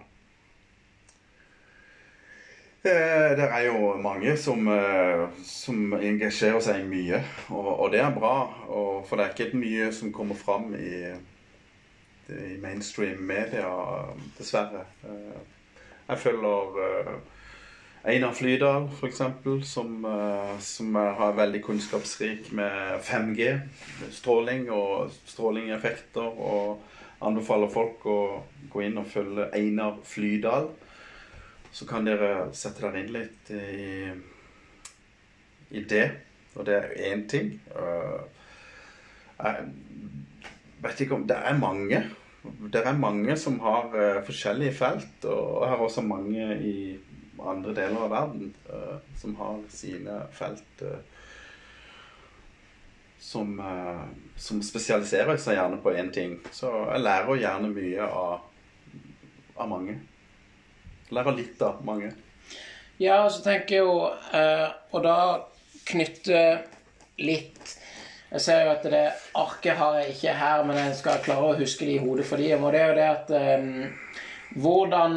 [2.82, 7.18] Eh, det er jo mange som, eh, som engasjerer seg mye,
[7.50, 8.36] og, og, det er bra.
[8.70, 11.10] Og, for det er ikke mye som kommer fram i,
[12.30, 13.72] i mainstream media,
[14.38, 14.84] dessverre.
[15.02, 15.42] Eh,
[16.08, 16.78] jeg følger
[18.08, 19.24] Einar Flydal, f.eks.,
[19.66, 20.06] som,
[20.62, 23.50] som har veldig kunnskapsrik med 5G,
[24.14, 28.20] stråling og strålingeffekter, og anbefaler folk å
[28.70, 30.70] gå inn og følge Einar Flydal.
[31.72, 34.09] Så kan dere sette dere inn litt i,
[35.76, 36.07] i det.
[36.59, 37.52] Og det er én ting.
[37.76, 38.22] Eh,
[39.38, 39.68] jeg
[40.83, 42.02] vet ikke om Det er mange.
[42.72, 46.74] Det er mange som har uh, forskjellige felt, og jeg har også mange i
[47.38, 50.85] andre deler av verden uh, som har sine felt
[53.18, 53.50] som,
[54.38, 56.38] som, spesialiserer seg gjerne på én ting.
[56.54, 58.46] Så jeg lærer gjerne mye av,
[59.59, 59.98] av mange.
[61.09, 62.12] Jeg lærer litt av mange.
[62.99, 63.92] Ja, og så tenker jeg jo
[64.90, 65.18] Og da
[65.87, 66.40] knytte
[67.23, 67.77] litt
[68.33, 69.05] Jeg ser jo at det
[69.38, 72.42] arket har jeg ikke her, men jeg skal klare å huske det i hodet for
[72.42, 72.66] dem.
[72.66, 74.11] Og det er jo det at eh,
[74.59, 75.14] Hvordan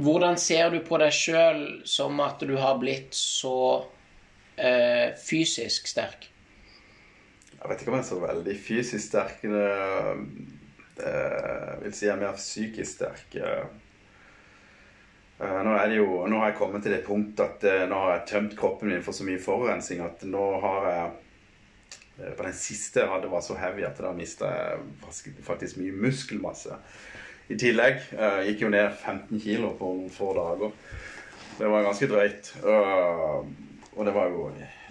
[0.00, 3.82] hvordan ser du på deg sjøl som at du har blitt så
[4.56, 6.28] eh, fysisk sterk?
[7.50, 9.42] Jeg vet ikke om jeg er så veldig fysisk sterk.
[11.00, 13.38] Det, vil si er mer psykisk sterk.
[15.40, 17.96] Eh, nå, er det jo, nå har jeg kommet til det punkt at eh, nå
[17.96, 21.06] har jeg tømt kroppen min for så mye forurensning at nå har jeg
[22.18, 25.96] eh, På den siste jeg hadde, var så heavy at da mista jeg faktisk mye
[25.96, 26.76] muskelmasse
[27.50, 28.02] i tillegg.
[28.14, 30.76] Uh, gikk jo ned 15 kilo på noen få dager.
[31.56, 32.50] Det var ganske drøyt.
[32.62, 33.40] Uh,
[33.96, 34.44] og det var jo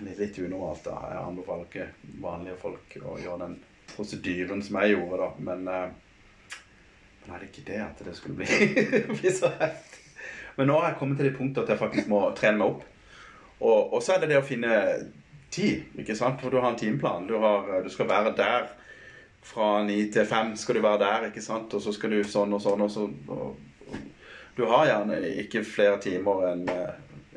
[0.03, 0.81] litt unormalt.
[0.89, 0.97] da.
[1.13, 1.87] Jeg anbefaler ikke
[2.25, 3.55] vanlige folk å gjøre den
[3.95, 5.29] prosedyren som jeg gjorde, da.
[5.47, 6.57] Men, uh,
[7.23, 8.47] men er det ikke det at det skulle bli,
[9.19, 10.03] bli så heftig?
[10.57, 12.83] Men nå har jeg kommet til det punktet at jeg faktisk må trene meg opp.
[13.59, 14.73] Og, og så er det det å finne
[15.51, 16.41] tid, ikke sant?
[16.43, 17.27] For du har en timeplan.
[17.29, 18.67] Du, har, du skal være der
[19.45, 21.73] fra ni til fem skal du være der, ikke sant?
[21.73, 22.83] Og så skal du sånn og sånn.
[22.85, 23.95] Og så, og,
[24.57, 26.65] du har gjerne ikke flere timer enn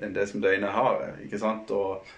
[0.02, 1.70] en det som døgnet har, ikke sant?
[1.70, 2.08] Og,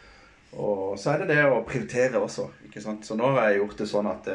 [0.57, 3.07] og, så er det det å prioritere også, ikke sant?
[3.07, 4.31] Så nå har jeg gjort det sånn at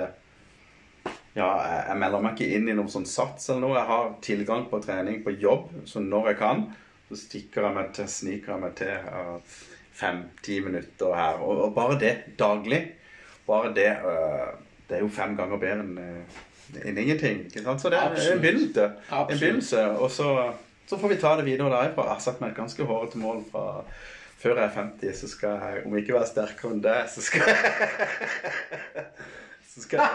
[1.38, 3.78] Ja, jeg, melder meg ikke inn i noen sånn sats eller noe.
[3.78, 6.66] Jeg har tilgang på trening på jobb, så når jeg kan,
[7.08, 9.60] så stikker jeg meg til, sniker jeg meg til uh,
[9.96, 11.40] fem-ti minutter her.
[11.46, 12.82] Og, og, bare det daglig,
[13.48, 14.50] bare det uh,
[14.90, 16.28] Det er jo fem ganger bedre enn
[16.78, 17.46] enn ingenting.
[17.46, 17.82] ikke sant?
[17.82, 18.86] Så det er en begynnelse.
[19.12, 20.30] En begynnelse og så,
[20.86, 22.06] så, får vi ta det videre derfra.
[22.06, 23.66] Jeg har satt meg et ganske hårete mål fra
[24.40, 27.42] før jeg er 50, så skal jeg, om ikke være sterkere enn det, så skal
[27.48, 27.58] jeg
[29.70, 30.10] Så skal jeg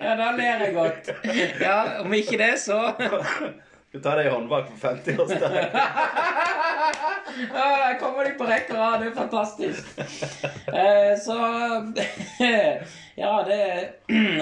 [0.00, 1.08] Ja, da ler jeg godt.
[1.60, 2.92] Ja, om ikke det, så
[3.94, 5.68] Skal ta deg i håndbak på 50-årsdagen.
[7.54, 8.96] Jeg kommer de på rekke og rad.
[9.04, 9.92] Det er fantastisk.
[10.66, 11.36] Eh, så
[13.22, 13.84] Ja, det er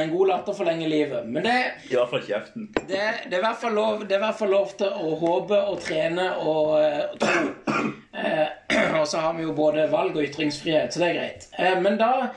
[0.00, 1.26] en god latter forlenger livet.
[1.28, 1.52] Men det
[1.90, 2.70] I hvert fall kjeften.
[2.72, 7.12] Det, det, er i hvert fall lov, er til å håpe og trene og, uh,
[7.20, 7.90] tro.
[8.22, 8.48] Eh,
[9.02, 11.44] og så har vi jo både valg og ytringsfrihet, så det er greit.
[11.60, 12.30] Eh, men da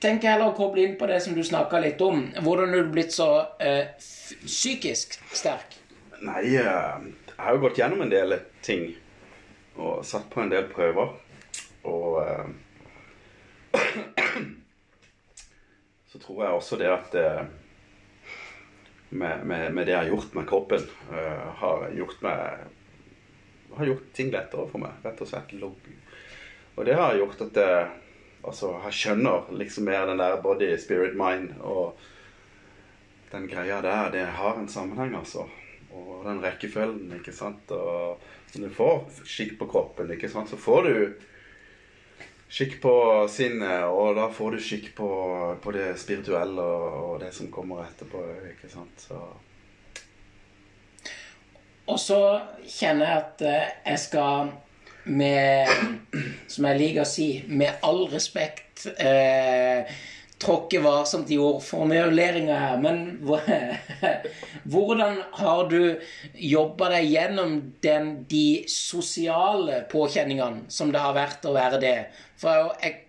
[0.00, 2.24] tenker jeg heller å koble inn på det som du snakka litt om.
[2.40, 3.28] Hvordan er du blitt så
[3.60, 3.92] eh,
[4.46, 5.76] psykisk sterk?
[6.20, 6.62] Nei, eh,
[7.28, 8.88] jeg har jo gått gjennom en del ting.
[9.78, 11.12] Og satt på en del prøver.
[11.86, 12.48] Og eh,
[16.10, 17.44] så tror jeg også det at eh,
[19.10, 22.66] med, med, med, det jeg har gjort med kroppen, uh, har gjort meg
[23.78, 25.54] har gjort ting lettere for meg, rett og slett.
[26.74, 27.86] Og det har gjort at jeg,
[28.42, 31.96] altså, jeg skjønner liksom mer den der body, spirit, mind og
[33.32, 34.12] den greia der.
[34.12, 35.46] Det har en sammenheng, altså.
[35.96, 37.70] Og den rekkefølgen, ikke sant.
[37.72, 38.20] Og
[38.54, 40.94] når du får skikk på kroppen, ikke sant, så får du
[42.48, 42.92] skikk på
[43.28, 45.08] sinnet, og da får du skikk på,
[45.62, 48.24] på det spirituelle og, det som kommer etterpå.
[48.54, 49.20] ikke sant, så...
[51.88, 52.20] Og så
[52.68, 54.50] kjenner jeg at eh, jeg skal
[55.08, 55.70] med
[56.52, 59.88] Som jeg liker å si, med all respekt eh,
[60.38, 63.18] tråkke varsomt i ordformuleringa her, men
[64.72, 65.80] hvordan har du
[66.34, 71.96] jobba deg gjennom den, de sosiale påkjenningene som det har vært å være det?
[72.38, 73.00] For jeg,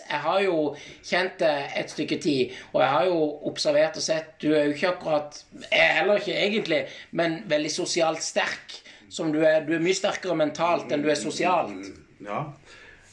[0.00, 0.56] jeg har jo
[1.04, 3.20] kjent det et stykke tid, og jeg har jo
[3.50, 8.80] observert og sett Du er jo ikke akkurat Heller ikke egentlig, men veldig sosialt sterk.
[9.12, 9.62] Som du er.
[9.64, 11.86] Du er mye sterkere mentalt enn du er sosialt.
[12.20, 12.42] Ja.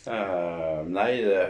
[0.04, 1.46] Uh, nei det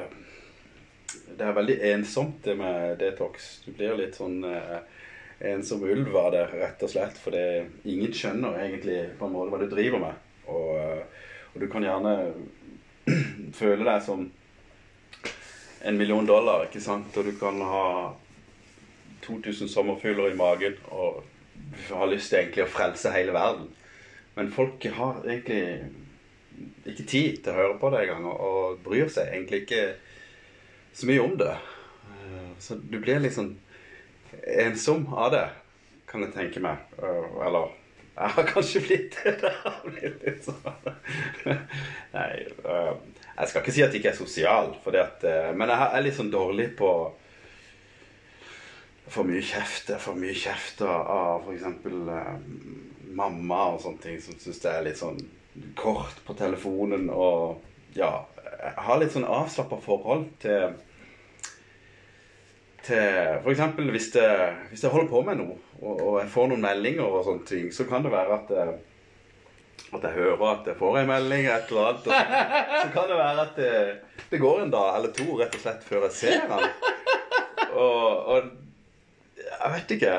[1.38, 3.50] det er veldig ensomt, det med detox.
[3.66, 4.80] Du blir litt sånn eh,
[5.52, 7.20] ensom ulv av det, rett og slett.
[7.22, 10.24] For det, ingen skjønner egentlig på en måte hva du driver med.
[10.52, 12.16] Og, eh, og du kan gjerne
[13.60, 14.28] føle deg som
[15.86, 17.14] en million dollar, ikke sant?
[17.18, 17.88] Og du kan ha
[19.26, 21.24] 2000 sommerfugler i magen og
[21.90, 23.70] har lyst til egentlig å frelse hele verden.
[24.36, 25.62] Men folk har egentlig
[26.86, 29.84] ikke tid til å høre på det engang, og bryr seg egentlig ikke
[30.96, 31.54] så mye om det.
[32.16, 33.56] Eh, så du blir sånn
[34.66, 35.48] ensom av det,
[36.10, 36.82] kan jeg tenke meg.
[36.98, 37.74] Eh, eller
[38.16, 39.52] jeg har kanskje blitt det.
[39.90, 40.90] blitt litt sånn.
[42.16, 42.96] Nei, eh,
[43.36, 45.30] jeg skal ikke si at jeg ikke er sosial, at,
[45.60, 46.92] men jeg er litt sånn dårlig på
[49.08, 49.90] for mye kjeft.
[49.94, 51.66] Jeg får mye kjeft av f.eks.
[51.86, 52.32] Eh,
[53.16, 55.20] mamma og sånne ting som syns det er litt sånn
[55.78, 57.08] kort på telefonen.
[57.14, 57.62] Og
[57.98, 58.26] ja,
[58.78, 60.76] har litt sånn avslappa forhold til
[62.86, 62.98] til
[63.42, 63.62] F.eks.
[63.78, 64.10] Hvis,
[64.70, 67.72] hvis jeg holder på med noe, og, og, jeg får noen meldinger og sånne ting,
[67.74, 68.52] så kan det være at,
[69.96, 72.06] at jeg hører at jeg får en melding, et eller annet.
[72.06, 72.20] Så,
[72.84, 73.72] så, kan det være at det,
[74.30, 76.70] det, går en dag eller to rett og slett før jeg ser den.
[77.76, 78.54] Og, og
[79.46, 80.16] jeg vet ikke.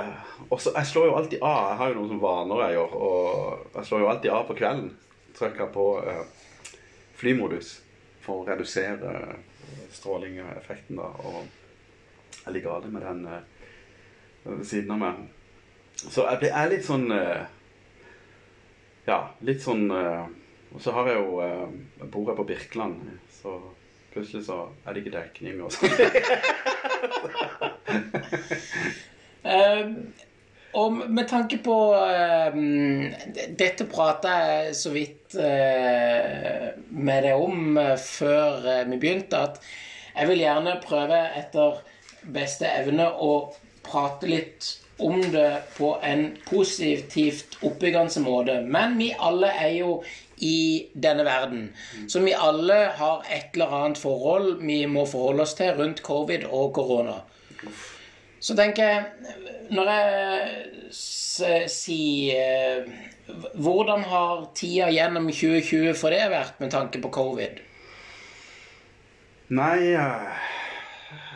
[0.51, 1.71] Også, jeg slår jo alltid av.
[1.71, 2.97] Jeg har jo noen som vaner jeg gjør.
[3.07, 4.91] Og jeg slår jo alltid av på kvelden.
[5.37, 6.75] Trykker på uh,
[7.17, 7.77] flymodus
[8.27, 9.11] for å redusere
[9.95, 10.97] strålingeffekten.
[10.99, 11.47] da, og
[12.45, 13.33] jeg ligger aldri med den uh,
[14.45, 15.15] ved siden av meg.
[15.97, 17.43] Så jeg, er litt sånn uh,
[19.07, 22.97] Ja, litt sånn Og så har jeg jo Jeg bor jeg på Birkeland,
[23.33, 23.51] så
[24.13, 25.93] plutselig så er det ikke dekning og sånn.
[30.87, 32.57] og med tanke på uh,
[33.59, 39.61] Dette prata jeg så vidt uh, med deg om uh, før vi begynte, at
[40.17, 41.81] jeg vil gjerne prøve etter
[42.33, 43.33] beste evne å
[43.87, 48.61] prate litt om det på en positivt oppbyggende måte.
[48.65, 49.99] Men vi alle er jo
[50.37, 51.69] i denne verden.
[52.09, 56.49] Så vi alle har et eller annet forhold vi må forholde oss til rundt covid
[56.49, 57.21] og korona.
[58.47, 59.35] Så tenker jeg
[59.75, 62.85] Når jeg sier
[63.59, 67.59] Hvordan har tida gjennom 2020 for det vært med tanke på covid?
[69.51, 70.55] Nei uh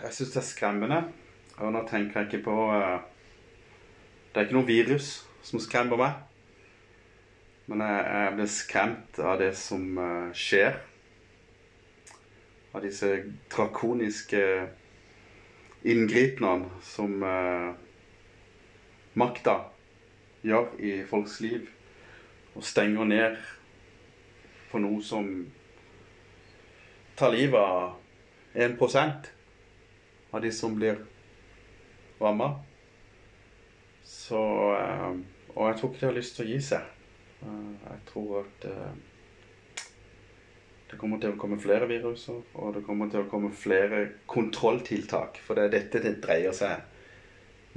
[0.00, 1.00] jeg syns det er skremmende.
[1.60, 3.00] Og nå tenker jeg ikke på eh,
[4.30, 5.10] Det er ikke noe virus
[5.44, 6.18] som skremmer meg.
[7.70, 10.78] Men jeg, jeg blir skremt av det som eh, skjer.
[12.74, 13.12] Av disse
[13.52, 14.42] drakoniske
[15.82, 17.70] inngripene som eh,
[19.18, 19.56] makta
[20.44, 21.68] gjør i folks liv.
[22.54, 23.36] Og stenger ned
[24.70, 25.28] på noe som
[27.18, 27.96] tar livet av
[28.54, 28.78] 1
[30.30, 30.98] av de som blir
[32.20, 32.54] ramma.
[34.04, 34.40] Så
[34.76, 35.12] eh,
[35.50, 36.90] Og jeg tror ikke de har lyst til å gi seg.
[37.40, 38.64] Uh, jeg tror at
[40.90, 44.00] det kommer til å komme flere viruser, og det kommer til å komme flere
[44.31, 45.38] kontrolltiltak.
[45.44, 46.83] For det er dette det dreier seg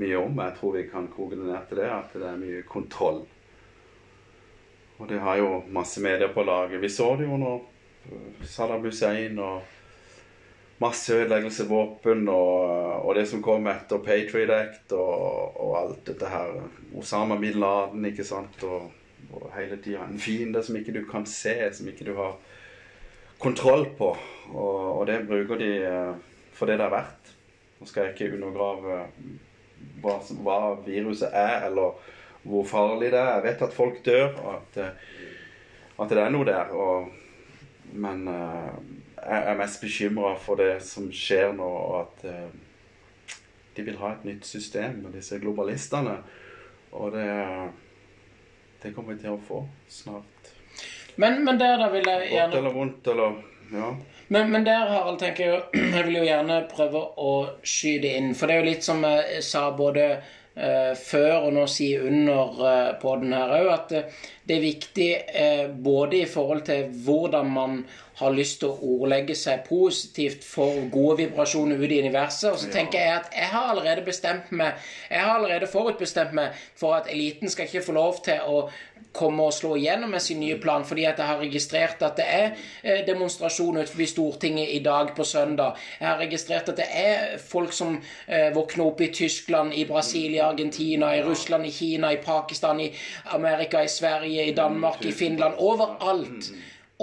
[0.02, 0.39] mye om.
[0.41, 3.21] Jeg tror vi kan koke det ned til det, at det er mye kontroll.
[4.97, 6.82] Og det har jo masse medier på laget.
[6.82, 7.54] Vi så det jo nå.
[8.49, 9.62] Saddam Hussein og
[10.84, 16.58] masseødeleggelsesvåpen og, og det som kom etter Patriot Act og, og, alt dette her.
[16.97, 18.58] Osama bin Laden, ikke sant.
[18.67, 18.89] Og,
[19.32, 22.36] og hele tida en fiende som ikke du kan se, som ikke du har
[23.43, 24.12] kontroll på.
[24.53, 26.13] Og, og det bruker de eh,
[26.53, 27.32] for det det er verdt.
[27.79, 28.99] Nå skal jeg ikke undergrave
[30.03, 31.97] hva, hva, viruset er, eller
[32.43, 33.34] hvor farlig det er.
[33.38, 35.19] Jeg vet at folk dør, og at, eh,
[36.03, 36.75] at det er noe der.
[36.75, 37.10] Og,
[37.93, 42.23] men jeg er mest bekymra for det som skjer nå, og at
[43.77, 46.17] de vil ha et nytt system disse globalistene.
[46.93, 47.29] Og det,
[48.84, 50.32] det kommer vi til å få snart.
[51.15, 53.41] Men, men der da vil jeg gjerne Godt eller vondt, eller
[53.73, 53.93] Ja.
[54.28, 55.62] Men, men, der, Harald, tenker jeg
[55.95, 57.34] Jeg vil jo gjerne prøve å
[57.65, 58.32] skyte inn.
[58.38, 60.06] For det er jo litt som jeg sa både
[60.56, 64.65] eh, før og nå sier under eh, på den her òg, at eh, det er
[64.65, 65.10] viktig
[65.43, 67.78] eh, både i forhold til hvordan man
[68.23, 72.51] har lyst til å ordlegge seg positivt for gode vibrasjoner ute i universet.
[72.51, 74.73] Og så tenker jeg at jeg har allerede bestemt meg
[75.09, 78.67] Jeg har allerede forutbestemt meg for at eliten skal ikke få lov til å
[79.13, 82.25] komme og slå igjennom med sin nye plan, fordi at jeg har registrert at det
[82.25, 82.47] er
[82.81, 85.77] eh, demonstrasjon utenfor Stortinget i dag på søndag.
[85.99, 90.33] Jeg har registrert at det er folk som eh, våkner opp i Tyskland, i Brasil,
[90.33, 92.89] i Argentina, i Russland, i Kina, i Pakistan, i
[93.38, 95.59] Amerika, i Sverige, i Danmark, i Finland.
[95.62, 96.53] Overalt.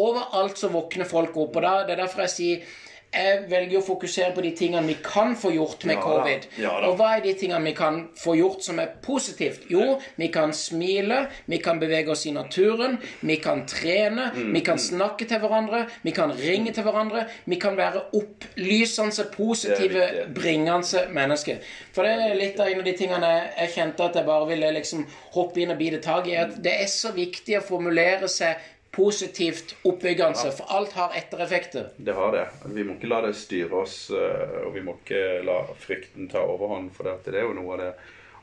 [0.00, 1.56] Overalt så våkner folk opp.
[1.56, 2.70] og da, Det er derfor jeg sier
[3.10, 6.44] jeg velger å fokusere på de tingene vi kan få gjort med ja, covid.
[6.62, 9.64] Ja, og hva er de tingene vi kan få gjort som er positivt?
[9.72, 14.62] Jo, vi kan smile, vi kan bevege oss i naturen, vi kan trene, mm, vi
[14.66, 14.84] kan mm.
[14.86, 17.26] snakke til hverandre, vi kan ringe til hverandre.
[17.50, 21.58] Vi kan være opplysende, positive, bringende mennesker.
[21.94, 24.70] For det er litt av en av de tingene jeg kjente at jeg bare ville
[24.76, 25.02] liksom
[25.34, 26.38] hoppe inn og bite tak i.
[26.38, 28.60] At det er så viktig å formulere seg
[28.90, 30.50] positivt oppbyggende, ja.
[30.50, 31.90] for alt har ettereffekter.
[31.96, 32.46] Det har det.
[32.64, 36.42] Vi må ikke la det styre oss, eh, og vi må ikke la frykten ta
[36.42, 36.90] overhånd.
[36.96, 37.92] For det er jo noe av det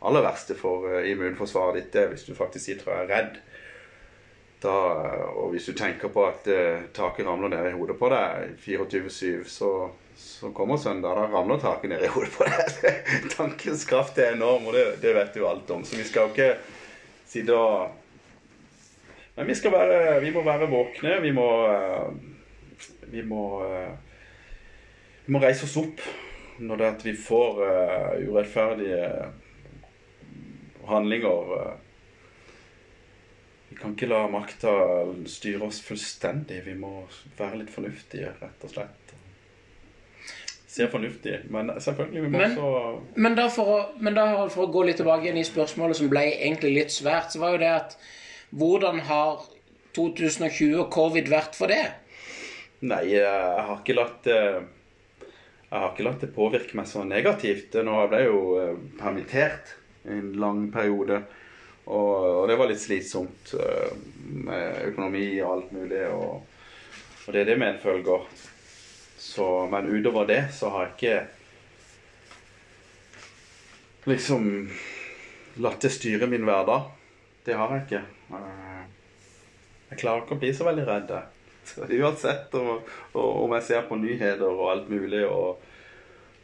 [0.08, 3.40] aller verste for eh, immunforsvaret ditt, det hvis du faktisk sitter og er redd.
[4.64, 4.74] Da,
[5.38, 6.48] og hvis du tenker på at
[6.98, 9.70] taket ramler ned i hodet på deg 24-7, så,
[10.18, 11.14] så, kommer søndag.
[11.14, 13.04] Da ramler taket ned i hodet på deg.
[13.36, 15.86] Tankens kraft er enorm, og det, det vet du alt om.
[15.86, 16.50] Så vi skal jo ikke
[17.30, 18.07] sitte og
[19.38, 21.20] men vi, skal være, vi må være våkne.
[21.22, 22.08] Vi må, eh,
[23.14, 23.92] vi må, eh,
[25.28, 26.02] vi må reise oss opp
[26.58, 29.10] når det er at vi får uh, urettferdige
[30.90, 31.52] handlinger.
[33.70, 34.74] Vi kan ikke la makta
[35.30, 36.64] styre oss fullstendig.
[36.66, 37.04] Vi må
[37.38, 39.14] være litt fornuftige, rett og slett.
[40.66, 44.72] Ser fornuftig, men selvfølgelig vi må men, også Men da, å, men da for å
[44.74, 47.76] gå litt tilbake igjen i spørsmålet som ble egentlig litt svært, så var jo det
[47.76, 48.00] at
[48.56, 49.46] hvordan har
[49.98, 51.84] 2020 og covid vært for det?
[52.88, 53.28] Nei, jeg
[53.68, 54.42] har ikke latt det
[55.68, 57.74] jeg har ikke latt det påvirke meg så negativt.
[57.84, 59.74] Nå ble jeg jo eh, permittert
[60.08, 61.18] en lang periode.
[61.92, 63.92] Og, det var litt slitsomt eh,
[64.48, 66.06] med økonomi og alt mulig.
[66.08, 66.40] Og,
[67.26, 68.22] og det er det medfølger.
[69.20, 71.18] Så, men utover det så har jeg ikke
[74.08, 74.70] liksom
[75.60, 76.94] latt det styre min hverdag.
[77.44, 78.17] Det har jeg ikke.
[78.30, 81.14] Jeg klarer ikke å bli så veldig redd.
[82.02, 82.78] Uansett om,
[83.14, 85.64] om, jeg ser på nyheter og alt mulig, og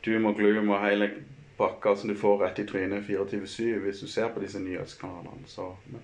[0.05, 1.09] doom og gloom og hele
[1.57, 5.47] pakka som du får rett i trynet 24-7 hvis du ser på disse nyhetskanalene.
[5.47, 6.01] Så men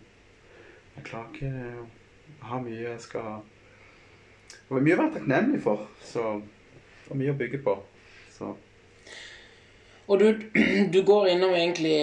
[0.97, 1.51] jeg klarer ikke
[2.43, 3.39] å ha mye jeg skal
[4.49, 5.85] Det var mye å være takknemlig for.
[6.05, 7.75] Så det var mye å bygge på.
[8.35, 8.53] Så.
[10.09, 10.27] Og du,
[10.93, 11.99] du går innom egentlig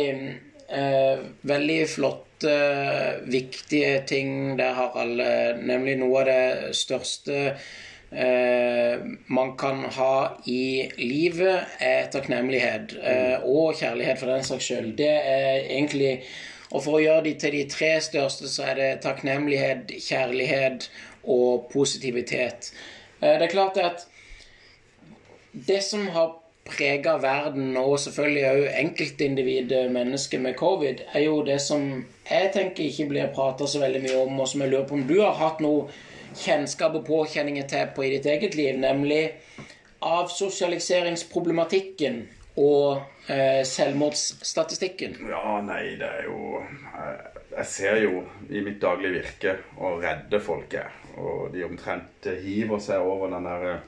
[0.69, 5.23] eh, veldig flott uh, viktige ting der, Harald.
[5.65, 7.63] Nemlig noe av det største uh,
[8.11, 10.17] eh, man kan ha
[10.47, 12.99] i livet, er takknemlighet.
[13.01, 14.93] Uh, og kjærlighet, for den saks skyld.
[15.01, 16.21] Det er egentlig
[16.75, 20.89] Og for å gjøre de til de tre største, så er det takknemlighet, kjærlighet
[21.23, 22.73] og positivitet.
[23.21, 24.07] Eh, det er klart at
[25.69, 26.35] det som har
[26.67, 32.85] prega verden, og selvfølgelig òg enkeltindividet, mennesket med covid, er jo det som jeg tenker
[32.85, 35.35] ikke blir prata så veldig mye om, og som jeg lurer på om du har
[35.41, 35.81] hatt noe
[36.37, 39.25] kjennskap og påkjenninger til på i ditt eget liv, nemlig
[40.07, 42.15] avsosialiseringsproblematikken
[42.61, 42.87] og
[43.29, 45.11] eh, selvmordsstatistikken.
[45.31, 47.17] Ja, nei, det er jo Jeg,
[47.57, 48.13] jeg ser jo
[48.51, 50.91] i mitt daglige virke å redde folk er.
[51.17, 53.81] Og de omtrent hiver seg over den der eh,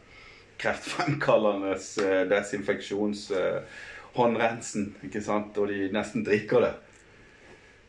[0.59, 5.59] kreftfremkallende eh, desinfeksjonshåndrensen, ikke sant?
[5.59, 6.75] Og de nesten drikker det.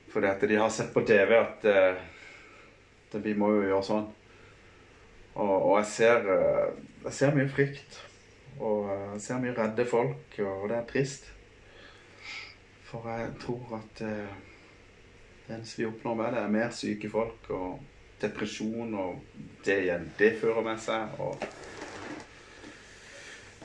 [0.09, 1.95] Fordi at de har sett på TV at eh,
[3.11, 4.07] det, vi må jo gjøre sånn.
[5.39, 6.69] Og, og jeg, ser, eh,
[7.05, 7.91] jeg ser mye frykt.
[8.59, 11.23] Og jeg ser mye redde folk, og det er trist.
[12.89, 14.33] For jeg tror at eh,
[15.45, 17.71] det eneste vi oppnår med det, er mer syke folk og
[18.19, 19.11] depresjon, og
[19.65, 21.01] det igjen, det fører med seg.
[21.21, 21.35] og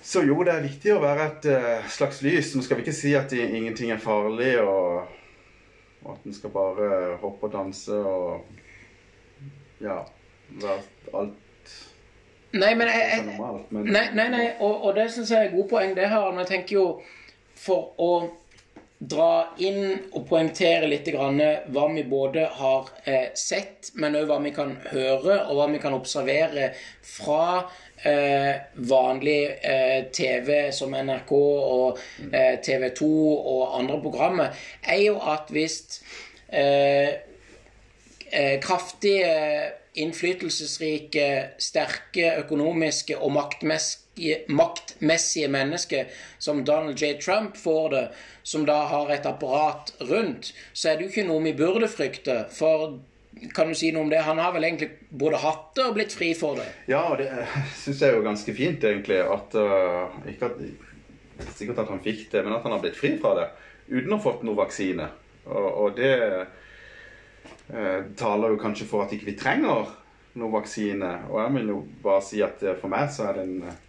[0.04, 2.52] så jo, det er viktig å være et uh, slags lys.
[2.54, 5.08] Nå skal vi ikke si at ingenting er farlig, og,
[6.04, 6.90] og at en skal bare
[7.22, 8.44] hoppe og danse og
[9.82, 10.02] ja
[10.60, 10.82] være
[11.16, 11.40] alt
[12.54, 13.70] Nei, men jeg, jeg, normalt.
[13.74, 14.44] Men, Nei, nei, nei.
[14.62, 16.28] Og, og det syns jeg er god poeng, det her.
[16.30, 16.84] Men jeg tenker jo
[17.58, 18.10] for å
[18.98, 24.52] dra inn og poengtere litt hva vi både har eh, sett, men òg hva vi
[24.54, 26.70] kan høre, og hva vi kan observere
[27.04, 27.64] fra
[28.06, 28.54] eh,
[28.90, 32.02] vanlig eh, TV som NRK og
[32.64, 35.80] TV 2 og andre programmer, er jo at hvis
[38.62, 39.30] kraftige
[39.94, 41.26] innflytelsesrike,
[41.62, 46.10] sterke økonomiske og maktmessige, maktmessige mennesker
[46.42, 47.14] som Donald J.
[47.22, 48.04] Trump får det,
[48.42, 52.44] som da har et apparat rundt, så er det jo ikke noe vi burde frykte.
[52.54, 52.98] For
[53.54, 54.22] kan du si noe om det?
[54.26, 56.66] Han har vel egentlig både hatt det og blitt fri for det?
[56.90, 57.30] Ja, og det
[57.82, 59.20] syns jeg er jo ganske fint, egentlig.
[59.22, 60.66] At, uh, ikke at
[61.54, 63.48] Sikkert at han fikk det, men at han har blitt fri fra det
[63.88, 65.08] uten å ha fått noe vaksine.
[65.44, 66.12] Og, og det
[67.64, 69.88] taler jo kanskje for at ikke vi trenger
[70.40, 71.10] noe vaksine.
[71.30, 73.82] Og jeg vil jo bare si at eh, for meg så er det en eh,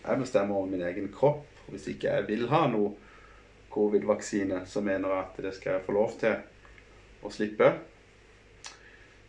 [0.00, 1.44] Jeg bestemmer over min egen kropp.
[1.66, 2.94] Og hvis ikke jeg vil ha noe
[3.70, 6.40] covid-vaksine, så mener jeg at det skal jeg få lov til
[7.22, 7.68] å slippe.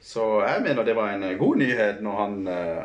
[0.02, 2.84] Så jeg mener det var en eh, god nyhet når han eh,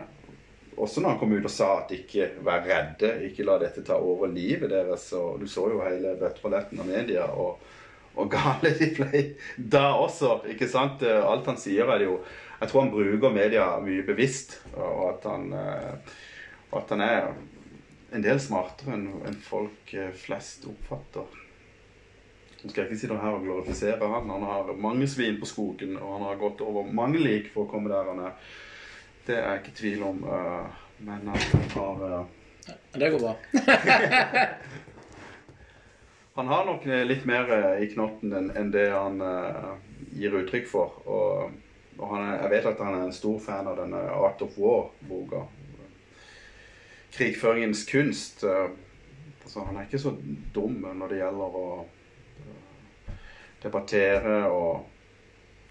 [0.76, 3.96] også når han kom ut og sa at ikke vær redde, ikke la dette ta
[3.96, 5.08] over livet deres.
[5.16, 7.30] Og du så jo hele bøtteballetten av media.
[7.32, 7.62] og
[8.16, 9.22] og gale de ble
[9.56, 10.40] da også.
[10.52, 11.02] ikke sant?
[11.04, 12.20] Alt han sier, er det jo
[12.56, 15.50] Jeg tror han bruker media mye bevisst, og at han,
[16.70, 17.26] og at han er
[18.16, 21.26] en del smartere enn folk flest oppfatter.
[22.62, 24.32] Nå skal jeg ikke sitte her og glorifisere han.
[24.32, 27.70] Han har mange svin på skogen, og han har gått over mange lik for å
[27.70, 28.50] komme der han er.
[29.28, 30.24] Det er jeg ikke i tvil om,
[31.04, 31.44] men han
[31.76, 32.26] har
[32.96, 33.36] Det går bra.
[36.36, 37.48] Han har nok litt mer
[37.80, 39.76] i knotten enn en det han uh,
[40.12, 40.98] gir uttrykk for.
[41.08, 41.54] Og,
[41.96, 45.46] og er, jeg vet at han er en stor fan av denne Art of War-boka.
[47.16, 48.44] Krigføringens kunst.
[48.44, 50.12] Altså, han er ikke så
[50.52, 51.66] dum når det gjelder å
[53.62, 54.84] debattere og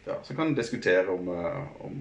[0.05, 1.30] ja, Så kan han diskutere om,
[1.80, 1.95] om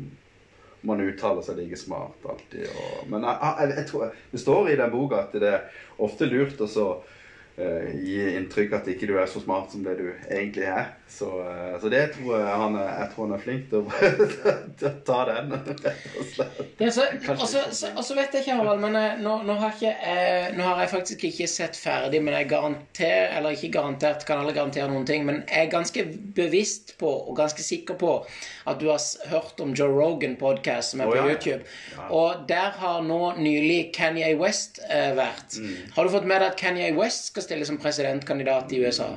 [0.84, 2.68] man uttaler seg like smart alltid.
[2.68, 6.28] Og, men jeg, jeg, jeg tror, det står i den boka at det er ofte
[6.28, 6.88] lurt å så
[7.57, 10.92] gi inntrykk at ikke du er så smart som det du egentlig er.
[11.09, 14.14] Så, uh, så det tror jeg han er, jeg tror han er flink til å,
[14.80, 15.52] til å ta den,
[15.84, 16.57] rett og slett.
[16.80, 17.05] Ja, så,
[17.36, 19.92] også, så, så, og så vet jeg ikke, Harald, men jeg, nå, nå, har ikke,
[19.92, 24.42] jeg, nå har jeg faktisk ikke sett ferdig, men jeg garanterer, eller ikke garantert, kan
[24.42, 28.16] alle garantere noen ting, men jeg er ganske bevisst på, og ganske sikker på,
[28.66, 31.36] at du har hørt om Joe Rogan-podkast som er på oh, ja, ja.
[31.36, 31.70] YouTube.
[31.94, 32.09] Ja.
[32.11, 35.61] Og der har nå nylig Kanye West eh, vært.
[35.61, 35.94] Mm.
[35.94, 39.12] Har du fått med deg at Kanye West skal stille som presidentkandidat i USA?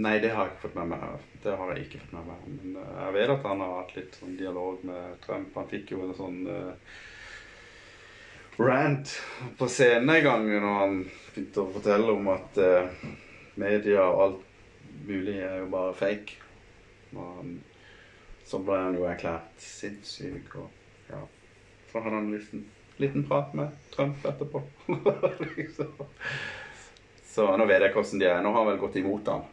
[0.00, 1.24] Nei, det har jeg ikke fått med meg.
[1.44, 2.44] Det har jeg ikke fått med meg.
[2.56, 5.56] Men uh, jeg vet at han har hatt litt sånn dialog med Trump.
[5.58, 7.00] Han fikk jo en sånn uh,
[8.60, 9.16] rant
[9.58, 13.10] på scenen en gang når han begynte å fortelle om at uh,
[13.60, 14.46] media og alt
[15.08, 16.38] mulig er jo bare fake.
[17.16, 17.58] Han,
[18.46, 21.20] så ble han jo erklært sinnssyk, og ja.
[21.90, 22.64] Så hadde han en liten,
[23.02, 24.62] liten prat med Trump etterpå.
[25.58, 25.92] liksom.
[27.30, 28.40] Så nå vet jeg hvordan de er.
[28.42, 29.44] Nå har han vel gått imot han.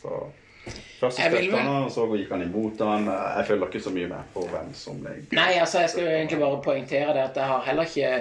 [0.00, 0.22] Så
[0.64, 3.06] Først Jeg støtta han, og så gikk han imot han.
[3.10, 6.14] Jeg følger ikke så mye med på hvem som egentlig Nei, altså jeg skal jo
[6.14, 8.12] egentlig bare poengtere det at jeg har heller ikke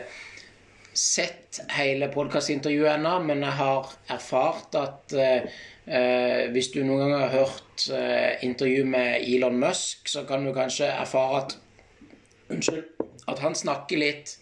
[0.94, 5.48] sett hele podkastintervjuet ennå, men jeg har erfart at eh,
[5.88, 10.52] eh, hvis du noen gang har hørt eh, intervju med Elon Musk, så kan du
[10.54, 11.58] kanskje erfare at
[12.54, 12.84] Unnskyld.
[13.32, 14.36] At han snakker litt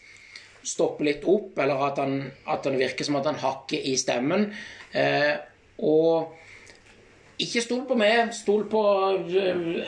[0.63, 4.49] Stopper litt opp, eller at han, at han virker som at han hakker i stemmen.
[4.93, 5.33] Eh,
[5.81, 6.37] og
[7.41, 8.81] ikke stol på meg, stol på
[9.17, 9.79] øh,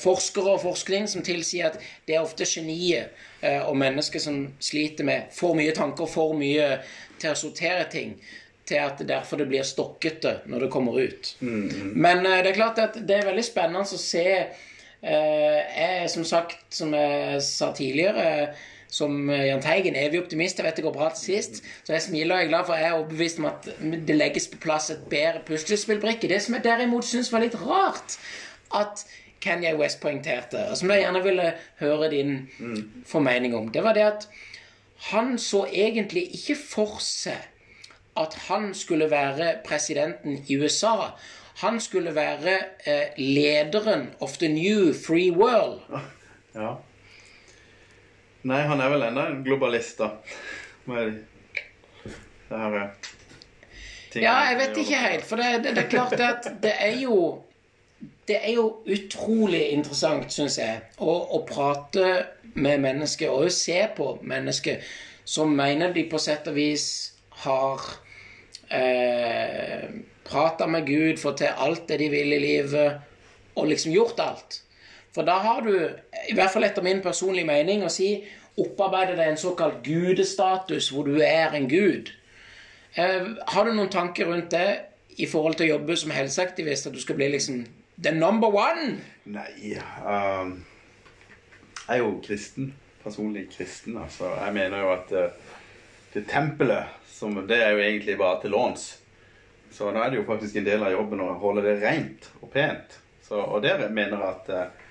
[0.00, 3.12] forskere og forskning som tilsier at det er ofte geniet
[3.44, 6.78] eh, og mennesker som sliter med for mye tanker, for mye
[7.20, 8.16] til å sortere ting,
[8.64, 11.34] til at det derfor det blir stokkete når det kommer ut.
[11.40, 16.24] Men eh, det er klart at det er veldig spennende å se øh, Jeg, som
[16.24, 18.54] sagt, som jeg sa tidligere
[18.94, 20.60] som Jahn Teigen, evig optimist.
[20.60, 21.62] Jeg vet det går bra til sist.
[21.82, 23.68] Så jeg smiler og er glad for jeg er overbevist om at
[24.08, 26.30] det legges på plass et bedre puslespillbrikke.
[26.30, 28.18] Det som jeg derimot syns var litt rart,
[28.74, 29.04] at
[29.44, 31.50] Kanye West poengterte, og som jeg gjerne ville
[31.82, 32.36] høre din
[33.06, 34.28] formening om, det var det at
[35.10, 37.50] han så egentlig ikke for seg
[38.16, 41.10] at han skulle være presidenten i USA.
[41.64, 45.80] Han skulle være eh, lederen of the new free world.
[46.54, 46.74] Ja.
[48.44, 50.10] Nei, han er vel ennå en globalist, da.
[50.84, 51.14] Med
[52.50, 52.76] det her
[54.20, 55.24] Ja, jeg vet ikke helt.
[55.26, 57.16] For det, det, det er klart at det er jo
[58.28, 62.06] Det er jo utrolig interessant, syns jeg, å, å prate
[62.54, 64.80] med mennesker og se på mennesker
[65.28, 66.86] som mener de på sett og vis
[67.44, 67.84] har
[68.68, 69.88] eh,
[70.24, 73.00] prata med Gud, fått til alt det de vil i livet,
[73.56, 74.60] og liksom gjort alt.
[75.14, 75.74] For da har du,
[76.28, 78.16] i hvert fall etter min personlige mening, å si
[78.60, 82.10] opparbeide deg en såkalt gudestatus, hvor du er en gud.
[82.94, 84.68] Eh, har du noen tanker rundt det
[85.18, 86.90] i forhold til å jobbe som helseaktivist?
[86.90, 87.64] At du skal bli liksom
[88.02, 88.98] the number one?
[89.30, 90.56] Nei um,
[91.84, 92.72] Jeg er jo kristen.
[93.04, 93.98] Personlig kristen.
[94.00, 94.30] Altså.
[94.38, 95.54] Jeg mener jo at uh,
[96.14, 98.86] det tempelet, som, det er jo egentlig bare til låns.
[99.74, 102.50] Så nå er det jo faktisk en del av jobben å holde det rent og
[102.54, 102.98] pent.
[103.26, 104.83] Så, og der mener jeg at eh,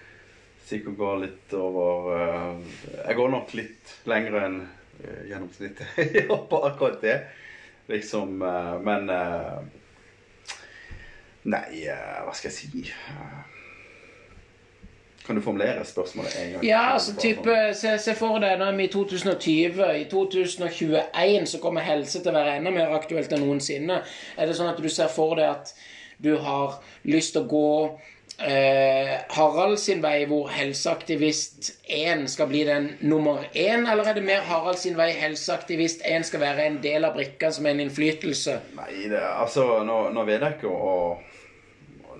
[0.66, 2.74] sikkert går litt over eh,
[3.07, 7.18] Jeg går nok litt lenger enn eh, gjennomsnittet ja, på akkurat det.
[7.91, 9.09] Liksom eh, Men
[11.43, 11.66] Nei,
[12.24, 12.84] hva skal jeg si?
[15.28, 16.64] Kan du formulere spørsmålet en gang?
[16.64, 19.82] Ja, altså type, se, se for deg, nå er vi i 2020.
[19.99, 23.99] I 2021 så kommer helse til å være enda mer aktuelt enn noensinne.
[24.39, 25.76] Er det sånn at du ser for deg at
[26.24, 27.68] du har lyst til å gå
[28.40, 34.26] eh, Harald sin vei, hvor helseaktivist 1 skal bli den nummer 1, eller er det
[34.26, 38.60] mer Harald sin vei, helseaktivist 1 skal være en del av brikka som en innflytelse?
[38.80, 41.22] Nei, det, altså, nå, nå vet jeg ikke, og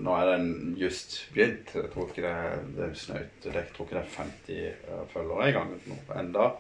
[0.04, 1.74] nå er den just begynt.
[1.76, 2.36] Jeg tror ikke det
[2.78, 3.46] det er snaut.
[3.46, 5.74] Jeg tror ikke det er 50 eh, følgere i gang
[6.20, 6.52] enda.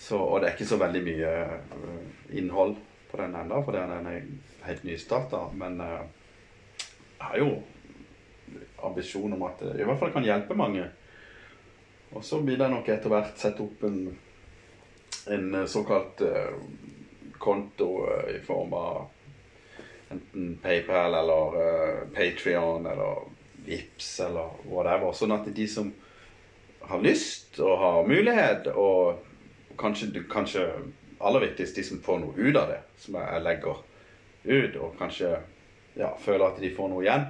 [0.00, 2.76] Så, og det er ikke så veldig mye eh, innhold
[3.10, 4.22] på den enda, for den er
[4.66, 5.44] helt nystarta.
[5.54, 6.00] Men eh,
[7.18, 7.50] jeg har jo
[8.86, 10.86] ambisjon om at det i hvert fall kan hjelpe mange.
[12.10, 14.00] Og så vil jeg nok etter hvert sette opp en,
[15.30, 16.56] en eh, såkalt uh,
[17.38, 19.04] konto uh, i form av
[20.10, 23.28] enten PayPal eller uh, Patrion eller
[23.66, 25.14] Vips eller whatever.
[25.14, 25.92] Sånn at de som
[26.90, 29.20] har lyst og har mulighet, og
[29.78, 30.66] kanskje, kanskje
[31.20, 33.82] aller viktigst de som får noe ut av det, som jeg legger
[34.44, 35.36] ut, og kanskje
[36.00, 37.28] ja, føler at de får noe igjen.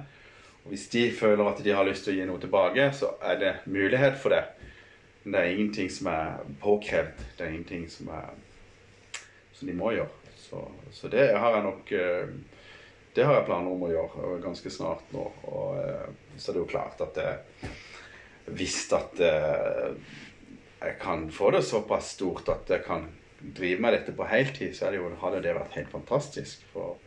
[0.69, 3.53] Hvis de føler at de har lyst til å gi noe tilbake, så er det
[3.65, 4.43] mulighet for det.
[5.23, 7.25] Men det er ingenting som er påkrevd.
[7.37, 9.21] Det er ingenting som, er,
[9.57, 10.33] som de må gjøre.
[10.41, 12.31] Så, så det har jeg nok eh,
[13.15, 15.25] Det har jeg planer om å gjøre eh, ganske snart nå.
[15.51, 17.71] Og eh, så er det jo klart at jeg
[18.45, 19.93] hvis at eh,
[20.81, 23.07] jeg kan få det såpass stort at jeg kan
[23.41, 26.65] drive med dette på heltid, så hadde det vært helt fantastisk.
[26.73, 26.97] For,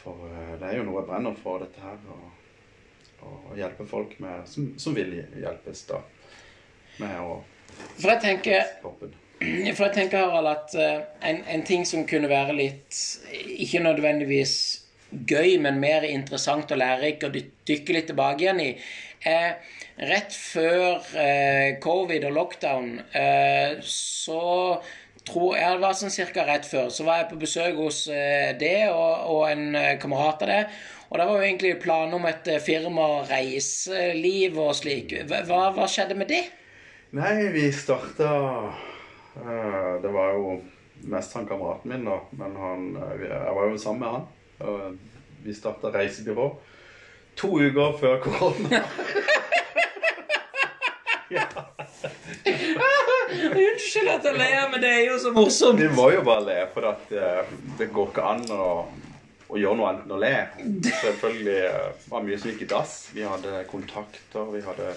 [0.00, 1.98] for eh, det er jo noe jeg brenner for, dette her.
[3.20, 5.98] Å, hjelpe folk med, som, som vil hjelpes da
[7.00, 7.40] med å
[7.98, 8.70] For jeg tenker.
[8.80, 12.96] For jeg tenker, Harald, at eh, en, en ting som kunne være litt
[13.32, 14.54] Ikke nødvendigvis
[15.10, 18.68] gøy, men mer interessant og lærerikt å dykke litt tilbake igjen i,
[19.26, 19.56] er
[20.06, 24.78] rett før eh, covid og lockdown, eh, så
[25.28, 28.52] tror jeg det var sånn cirka rett før, så var jeg på besøk hos eh,
[28.60, 30.62] det og, og en eh, kamerat av det.
[31.10, 35.14] Og det var jo egentlig planer om et eh, firma, reiseliv og slik.
[35.28, 36.44] Hva, hva, skjedde med det?
[37.16, 38.28] Nei, vi starta
[40.02, 40.60] Det var jo
[41.10, 42.18] mest han kameraten min, da.
[42.38, 42.90] Men han,
[43.22, 44.28] jeg var jo sammen med han.
[44.60, 44.98] og
[45.40, 46.50] vi starta reisebyrå
[47.40, 48.82] to uker før korona.
[53.30, 55.80] Unnskyld at jeg ler, men det er jo så morsomt.
[55.80, 58.66] Vi må jo bare le, for at eh, det går ikke an å,
[59.50, 60.34] å gjøre noe annet enn å le.
[60.90, 62.94] Selvfølgelig eh, var mye som gikk i dass.
[63.14, 64.88] Vi hadde kontakter, vi hadde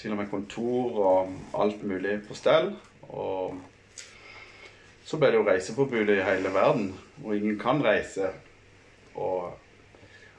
[0.00, 1.16] til og med kontor og
[1.60, 2.72] alt mulig på stell.
[3.10, 3.58] Og
[5.04, 6.92] så ble det jo reiseforbud i hele verden,
[7.24, 8.30] og ingen kan reise.
[9.18, 9.50] Og,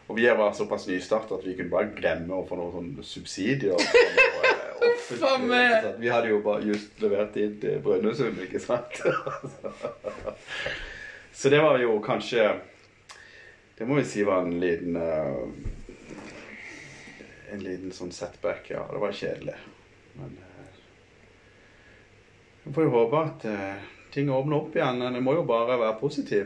[0.08, 3.76] og vi var såpass nystarta at vi kunne bare glemme å få noen sånne subsidier.
[3.76, 5.92] noe, eh, a meg.
[6.00, 9.02] Vi hadde jo bare just levert inn til Brønnøysund, ikke sant?
[11.42, 12.60] Så det var jo kanskje
[13.78, 15.38] Det må vi si var en liten eh,
[17.54, 18.84] En liten sånn setback, ja.
[18.92, 19.56] Det var kjedelig.
[20.16, 20.48] Men uh,
[22.64, 23.76] vi får jo håpe at eh,
[24.14, 25.00] ting åpner opp igjen.
[25.02, 26.46] Men det må jo bare være positiv.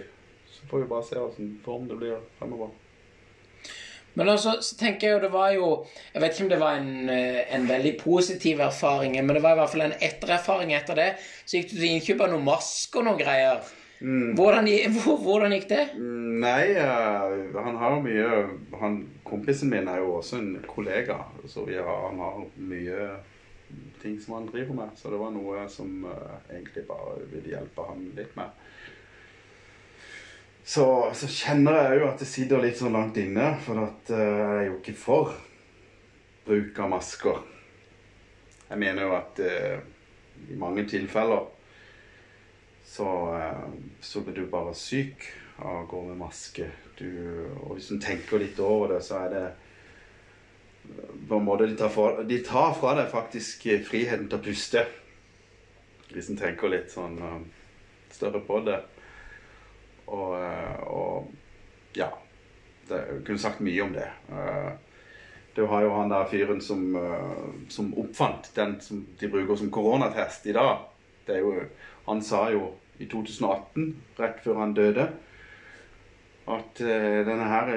[0.50, 2.70] Så får vi bare se hvilken form det blir fremover.
[4.16, 5.70] Men altså, så tenker jeg jo det var jo
[6.14, 9.56] Jeg vet ikke om det var en, eh, en veldig positiv erfaring, men det var
[9.56, 11.10] i hvert fall en ettererfaring etter det.
[11.46, 13.74] Så gikk du til innkjøp av noen masker og noen greier.
[14.00, 14.68] Hvordan,
[15.26, 15.84] hvordan gikk det?
[15.96, 18.32] Mm, Nei, uh, han har mye
[18.82, 21.18] han, Kompisen min er jo også en kollega,
[21.50, 23.08] så vi har, han har mye
[24.02, 24.96] ting som han driver med.
[25.00, 28.52] Så det var noe som uh, egentlig bare ville hjelpe ham litt med.
[30.66, 34.22] Så, så kjenner jeg jo at det sitter litt sånn langt inne, for at eh,
[34.22, 35.36] jeg er jo ikke for
[36.48, 37.44] bruk av masker.
[38.72, 39.84] Jeg mener jo at eh,
[40.50, 41.46] i mange tilfeller
[42.82, 43.68] så, eh,
[44.02, 45.28] så blir du bare syk
[45.60, 46.72] av å gå med maske.
[46.98, 47.06] Du,
[47.60, 49.46] og hvis du tenker litt over det, så er det
[51.30, 54.88] på en måte de tar, fra, de tar fra deg faktisk friheten til å puste.
[56.10, 57.22] Hvis en tenker litt sånn
[58.10, 58.82] større på det.
[60.08, 61.28] Og, eh, og
[61.98, 62.10] ja.
[62.86, 64.10] Det, jeg kunne sagt mye om det.
[64.32, 64.74] Eh,
[65.56, 69.70] Du har jo han der fyren som, eh, som oppfant den som de bruker som
[69.72, 70.82] koronatest i dag.
[71.26, 71.54] Det er jo,
[72.06, 75.08] han sa jo i 2018, rett før han døde,
[76.48, 77.72] at denne her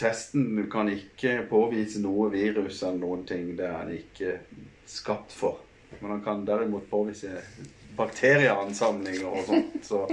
[0.00, 3.52] testen kan ikke påvise noe virus eller noen ting.
[3.56, 4.38] Det er han ikke
[4.86, 5.60] skapt for.
[6.00, 7.36] Men han kan derimot påvise
[7.96, 9.84] bakterieansamlinger og sånt.
[9.84, 10.06] Så.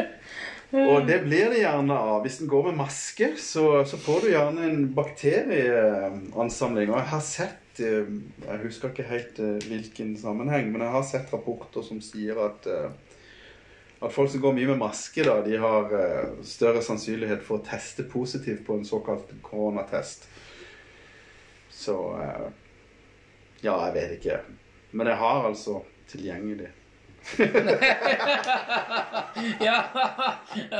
[0.72, 2.22] Og det blir det gjerne av.
[2.24, 6.88] Hvis den går med maske, så, så får du gjerne en bakterieansamling.
[6.88, 8.08] Og jeg har sett eh,
[8.46, 12.68] Jeg husker ikke helt eh, hvilken sammenheng, men jeg har sett rapporter som sier at
[12.68, 12.88] eh,
[14.02, 15.92] at folk som går mye med maske, da, de har
[16.42, 20.26] større sannsynlighet for å teste positivt på en såkalt koronatest.
[21.70, 21.94] Så
[23.62, 24.40] Ja, jeg vet ikke.
[24.90, 26.72] Men jeg har altså tilgjengelig.
[29.62, 29.82] Ja,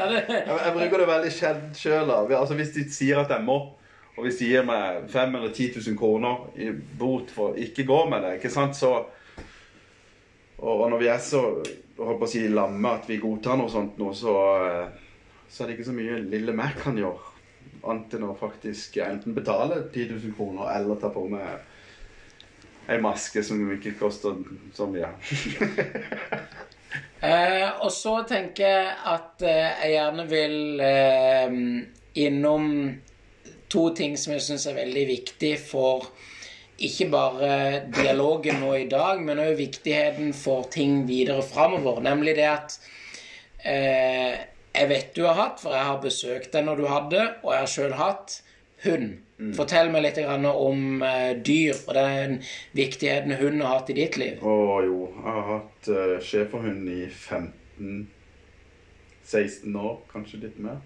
[0.09, 2.11] det, Jeg, jeg bruker det veldig sjelden sjøl.
[2.11, 3.59] Altså, hvis de sier at jeg må,
[4.13, 6.63] og hvis de gir meg 5 eller 10 000 kroner i
[6.99, 8.91] bot for å ikke gå med det, ikke sant, så
[10.63, 11.41] Og, og når vi er så
[11.97, 14.87] på å si lamme at vi godtar noe sånt nå, så, eh,
[15.51, 17.19] så er det ikke så mye lille meg kan gjøre.
[17.83, 21.49] Annet enn å faktisk enten betale 10 000 kroner eller ta på meg
[22.91, 24.39] ei maske som ikke koster
[24.75, 25.13] så mye.
[27.23, 31.53] Eh, og så tenker jeg at eh, jeg gjerne vil eh,
[32.19, 32.65] innom
[33.71, 36.09] to ting som jeg syns er veldig viktig for
[36.83, 37.53] ikke bare
[37.95, 42.01] dialogen nå i dag, men òg viktigheten for ting videre framover.
[42.03, 42.79] Nemlig det at
[43.63, 44.41] eh,
[44.73, 47.63] jeg vet du har hatt, for jeg har besøkt deg når du hadde, og jeg
[47.63, 48.39] har sjøl hatt
[48.87, 49.21] hund.
[49.57, 52.43] Fortell meg litt grann om eh, dyr og den
[52.77, 54.35] viktigheten hund har hatt i ditt liv.
[54.43, 54.45] Å
[54.87, 60.79] jo, jeg har hatt uh, schæferhund i 15-16 år, kanskje litt mer.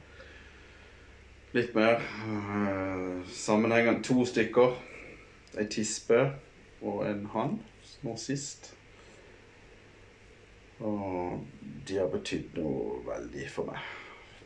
[1.57, 1.95] Litt mer.
[2.27, 4.71] Uh, sammenhengende to stykker.
[5.57, 6.19] Ei tispe
[6.85, 7.55] og en hann,
[8.05, 8.75] nå sist.
[10.85, 11.41] Og
[11.89, 13.81] de har betydd noe veldig for meg.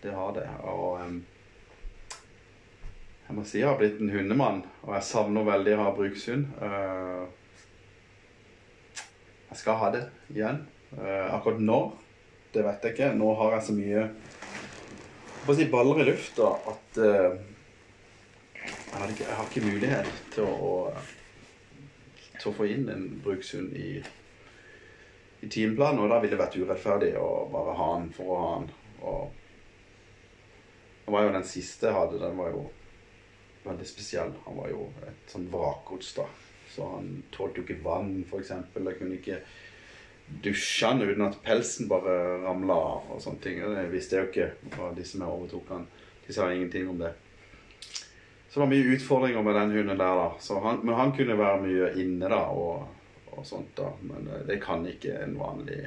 [0.02, 0.46] Det har det.
[0.70, 1.16] Og em,
[3.30, 6.48] jeg må si jeg har blitt en hundemann, og jeg savner veldig å ha brukshund.
[6.66, 7.20] Eh,
[9.52, 10.00] jeg skal ha det
[10.34, 10.64] igjen.
[10.96, 11.92] Eh, akkurat når,
[12.50, 13.10] det vet jeg ikke.
[13.14, 14.02] Nå har jeg så mye
[15.44, 17.38] får si baller i lufta at eh,
[18.64, 20.74] jeg, har ikke, jeg har ikke mulighet til å,
[22.34, 24.02] til å få inn en brukshund i,
[25.38, 28.52] i timeplanen, og da ville det vært urettferdig å bare ha den for å ha
[28.58, 28.68] den.
[29.06, 29.22] Og
[31.06, 32.66] det var jo den siste jeg hadde, den var jo
[33.64, 34.32] veldig spesiell.
[34.46, 36.26] Han var jo et sånn vrakgods, da.
[36.70, 38.86] Så han tålte jo ikke vann, eksempel.
[38.90, 39.40] Jeg kunne ikke
[40.44, 43.58] dusje han uten at pelsen bare ramla av og sånne ting.
[43.64, 44.70] Det visste jeg jo ikke.
[44.76, 45.88] fra de som jeg overtok han,
[46.26, 47.12] de sa ingenting om det.
[48.50, 50.60] Så det var mye utfordringer med den hunden der, da.
[50.62, 52.88] Han, men han kunne være mye inne, da, og,
[53.30, 53.76] og sånt.
[53.78, 53.92] da.
[54.02, 55.84] Men eh, det kan ikke en vanlig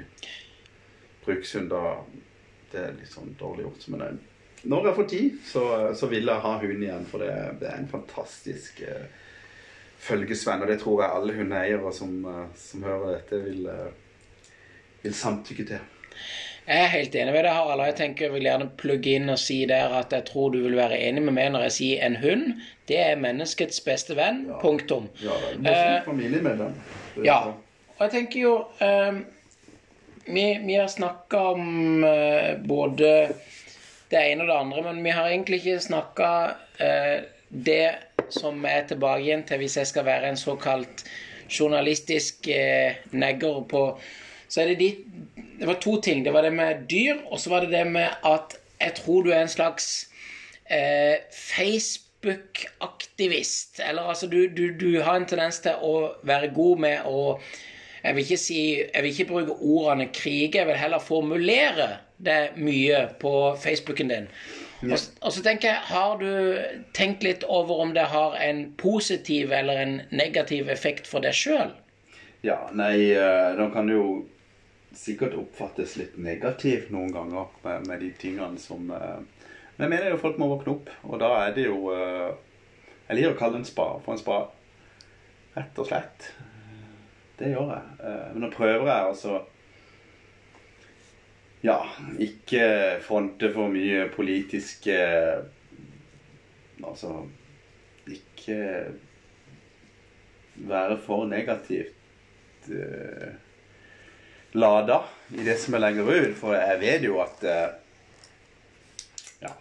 [1.26, 1.72] brukshund.
[1.74, 1.98] da.
[2.72, 3.88] Det er litt sånn dårlig gjort.
[3.92, 4.22] Men eh,
[4.64, 5.64] når jeg får tid, så,
[5.96, 7.08] så vil jeg ha hund igjen.
[7.10, 9.08] For det, det er en fantastisk uh,
[10.06, 10.64] følgesvenn.
[10.64, 14.54] Og det tror jeg alle hundeeiere som, uh, som hører dette, vil, uh,
[15.04, 15.90] vil samtykke til.
[16.64, 17.84] Jeg er helt enig med deg, Harald.
[17.90, 20.80] Jeg tenker jeg vil gjerne plugge inn og si der at jeg tror du vil
[20.80, 22.46] være enig med meg når jeg sier en hund,
[22.88, 24.46] det er menneskets beste venn.
[24.48, 24.62] Ja.
[24.64, 25.10] Punktum.
[25.20, 26.78] Ja, det er morsomt familiemedlem.
[27.26, 27.42] Ja.
[27.98, 28.54] Og jeg tenker jo
[30.24, 32.06] vi, vi har snakka om
[32.64, 33.12] både
[34.14, 36.30] det ene og det andre, men vi har egentlig ikke snakka
[36.80, 37.18] eh,
[37.50, 37.96] det
[38.34, 40.98] som er tilbake igjen til hvis jeg skal være en såkalt
[41.50, 44.00] journalistisk eh, negger på
[44.48, 44.96] Så er det de
[45.60, 46.26] Det var to ting.
[46.26, 49.32] Det var det med dyr, og så var det det med at jeg tror du
[49.32, 50.10] er en slags
[50.70, 53.80] eh, Facebook-aktivist.
[53.90, 57.40] Eller altså, du, du, du har en tendens til å være god med å
[58.04, 62.54] jeg vil, ikke si, jeg vil ikke bruke ordene krige, jeg vil heller formulere det
[62.58, 64.30] mye på Facebooken din.
[64.84, 66.60] Og, og så tenker jeg, har du
[66.96, 71.72] tenkt litt over om det har en positiv eller en negativ effekt for deg sjøl?
[72.44, 74.08] Ja, nei, eh, da kan det jo
[74.94, 79.22] sikkert oppfattes litt negativt noen ganger med, med de tingene som eh,
[79.78, 82.36] Men jeg mener jo folk må våkne opp, og da er det jo eh,
[83.08, 84.42] Jeg liker å kalle det en spa for en spa.
[85.56, 86.28] Rett og slett.
[87.40, 88.12] Det gjør jeg.
[88.34, 89.42] Men nå prøver jeg altså
[91.64, 91.78] Ja,
[92.20, 92.66] ikke
[93.06, 94.98] fronte for mye politiske
[96.84, 97.14] Altså
[98.12, 98.58] ikke
[100.68, 103.30] være for negativt uh,
[104.54, 104.98] lada
[105.32, 106.36] i det som jeg legger ut.
[106.38, 107.70] For jeg vet jo at eh,
[109.42, 109.54] Ja.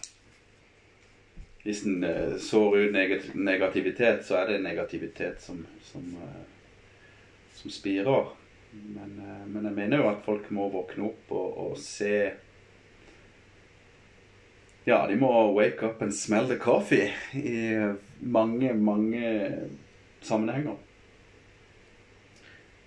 [1.63, 2.05] Hvis en
[2.43, 2.95] sår ut
[3.35, 6.43] negativitet, så er det negativitet som, som, eh,
[7.55, 8.35] som spirer.
[8.73, 12.15] Men, eh, men jeg mener jo at folk må våkne opp og, og se
[14.83, 17.77] Ja, de må wake up and smell the coffee i
[18.19, 19.29] mange, mange
[20.27, 20.75] sammenhenger.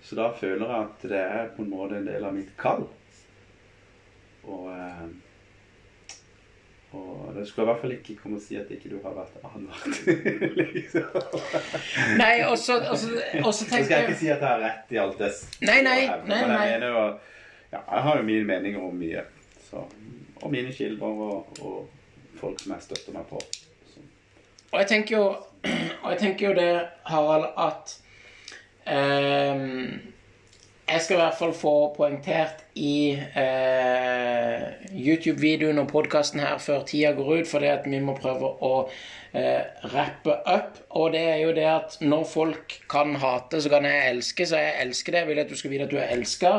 [0.04, 2.84] Så da føler jeg at det er på en måte en del av mitt kall.
[4.44, 5.06] Og, eh,
[6.94, 9.34] og det skulle i hvert fall ikke komme og si at ikke du har vært
[9.42, 9.86] advart.
[10.74, 11.08] liksom.
[12.22, 15.18] Nei, og så tenker skal jeg jeg ikke si at jeg har rett i alt
[15.20, 15.32] det.
[15.66, 17.02] Nei, nei, nei, nei, jeg mener jo
[17.72, 19.24] ja, Jeg har jo mine meninger om mye.
[19.66, 19.82] Så,
[20.42, 23.40] og mine kilder og, og folk som jeg støtter meg på.
[23.90, 24.04] Så.
[24.70, 25.24] Og jeg tenker jo,
[26.02, 26.70] og jeg tenker jo det,
[27.10, 27.96] Harald, at
[28.86, 30.14] ehm,
[30.86, 37.10] Jeg skal i hvert fall få poengtert i eh, YouTube-videoen og podkasten her før tida
[37.16, 38.70] går ut, fordi at vi må prøve å
[39.34, 40.76] eh, rappe opp.
[41.00, 44.46] Og det er jo det at når folk kan hate, så kan jeg elske.
[44.46, 45.24] Så jeg elsker det.
[45.24, 46.52] Jeg vil at du skal vite at du er elska.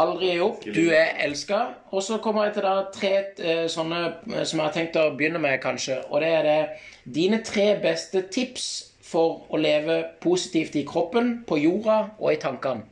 [0.00, 0.64] Aldri gi opp.
[0.64, 1.60] Du er elska.
[1.92, 4.00] Og så kommer jeg til da tre eh, sånne
[4.32, 5.98] eh, som jeg har tenkt å begynne med, kanskje.
[6.08, 8.70] Og det er det dine tre beste tips
[9.12, 12.88] for å leve positivt i kroppen, på jorda og i tankene.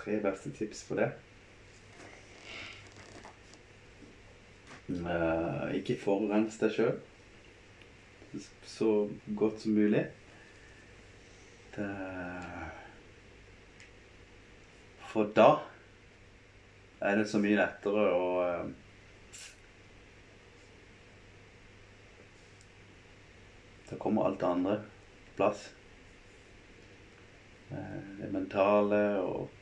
[0.00, 1.10] Tre beste tips for det.
[4.90, 6.98] Uh, ikke forurens deg sjøl
[8.66, 10.06] så godt som mulig.
[11.76, 11.88] Det
[15.10, 15.48] For da
[17.00, 18.68] er det så mye lettere å eh,
[23.90, 24.76] Da kommer alt det andre
[25.24, 25.64] på plass.
[27.74, 29.59] Eh, Det mentale og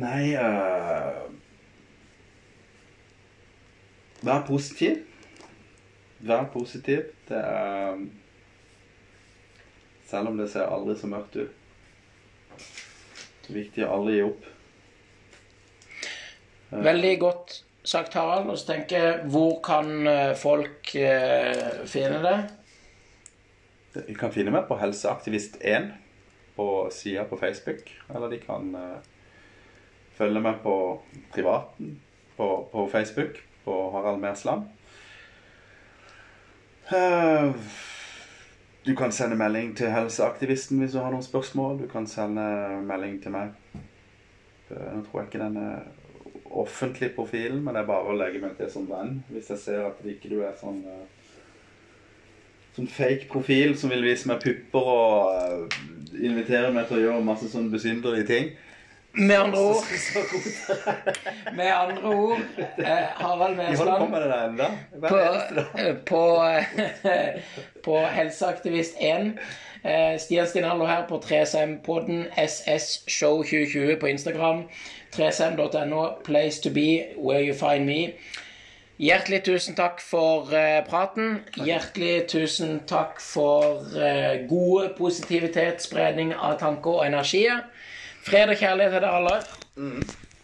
[0.00, 1.26] Nei uh,
[4.22, 5.02] Vær positiv.
[6.22, 7.02] Vær positiv.
[7.28, 8.06] Det er
[10.06, 11.52] Selv om det ser aldri så mørkt ut.
[13.42, 14.48] Det er viktig å aldri gi opp.
[16.68, 18.50] Eh, Veldig godt sagt, Harald.
[18.52, 22.36] Og så tenker jeg, hvor kan eh, folk eh, finne det?
[24.06, 25.90] De kan finne meg på Helseaktivist1
[26.56, 27.90] på sida på Facebook.
[28.12, 29.11] Eller de kan eh,
[30.18, 30.76] følge meg på
[31.32, 31.96] privaten
[32.36, 34.68] på, på Facebook på Harald Mersland.
[36.92, 37.54] Eh,
[38.86, 41.78] du kan sende melding til Helseaktivisten hvis du har noen spørsmål.
[41.82, 42.44] Du kan sende
[42.88, 43.52] melding til meg.
[43.74, 45.82] Eh, Nå tror jeg ikke den er
[46.52, 49.86] offentlig profilen, men det er bare å legge meg til som venn hvis jeg ser
[49.86, 51.06] at ikke du er sånn eh,
[52.76, 55.74] sånn fake profil som vil vise meg pupper og
[56.16, 58.52] invitere meg til å gjøre masse sånn besynderlige ting.
[59.14, 59.84] Med andre ord,
[61.56, 62.38] med andre ord
[62.78, 64.12] eh, Harald på Mersland
[65.08, 65.88] på, dag.
[65.88, 66.22] eh, på,
[67.84, 69.38] på Helseaktivist1.
[69.84, 74.62] Eh, Stian Stinallo her på 3SM-podden SS Show 2020 på Instagram.
[75.12, 78.14] 3sm.no, place to be, where you find me.
[79.02, 81.40] Hjertelig tusen takk for eh, praten.
[81.58, 87.64] Hjertelig tusen takk for eh, gode positivitet, spredning av tanker og energier.
[88.22, 89.36] Fred og kjærlighet til dere alle.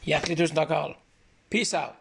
[0.08, 0.96] Hjertelig tusen takk, Harald.
[1.52, 1.97] Peace out.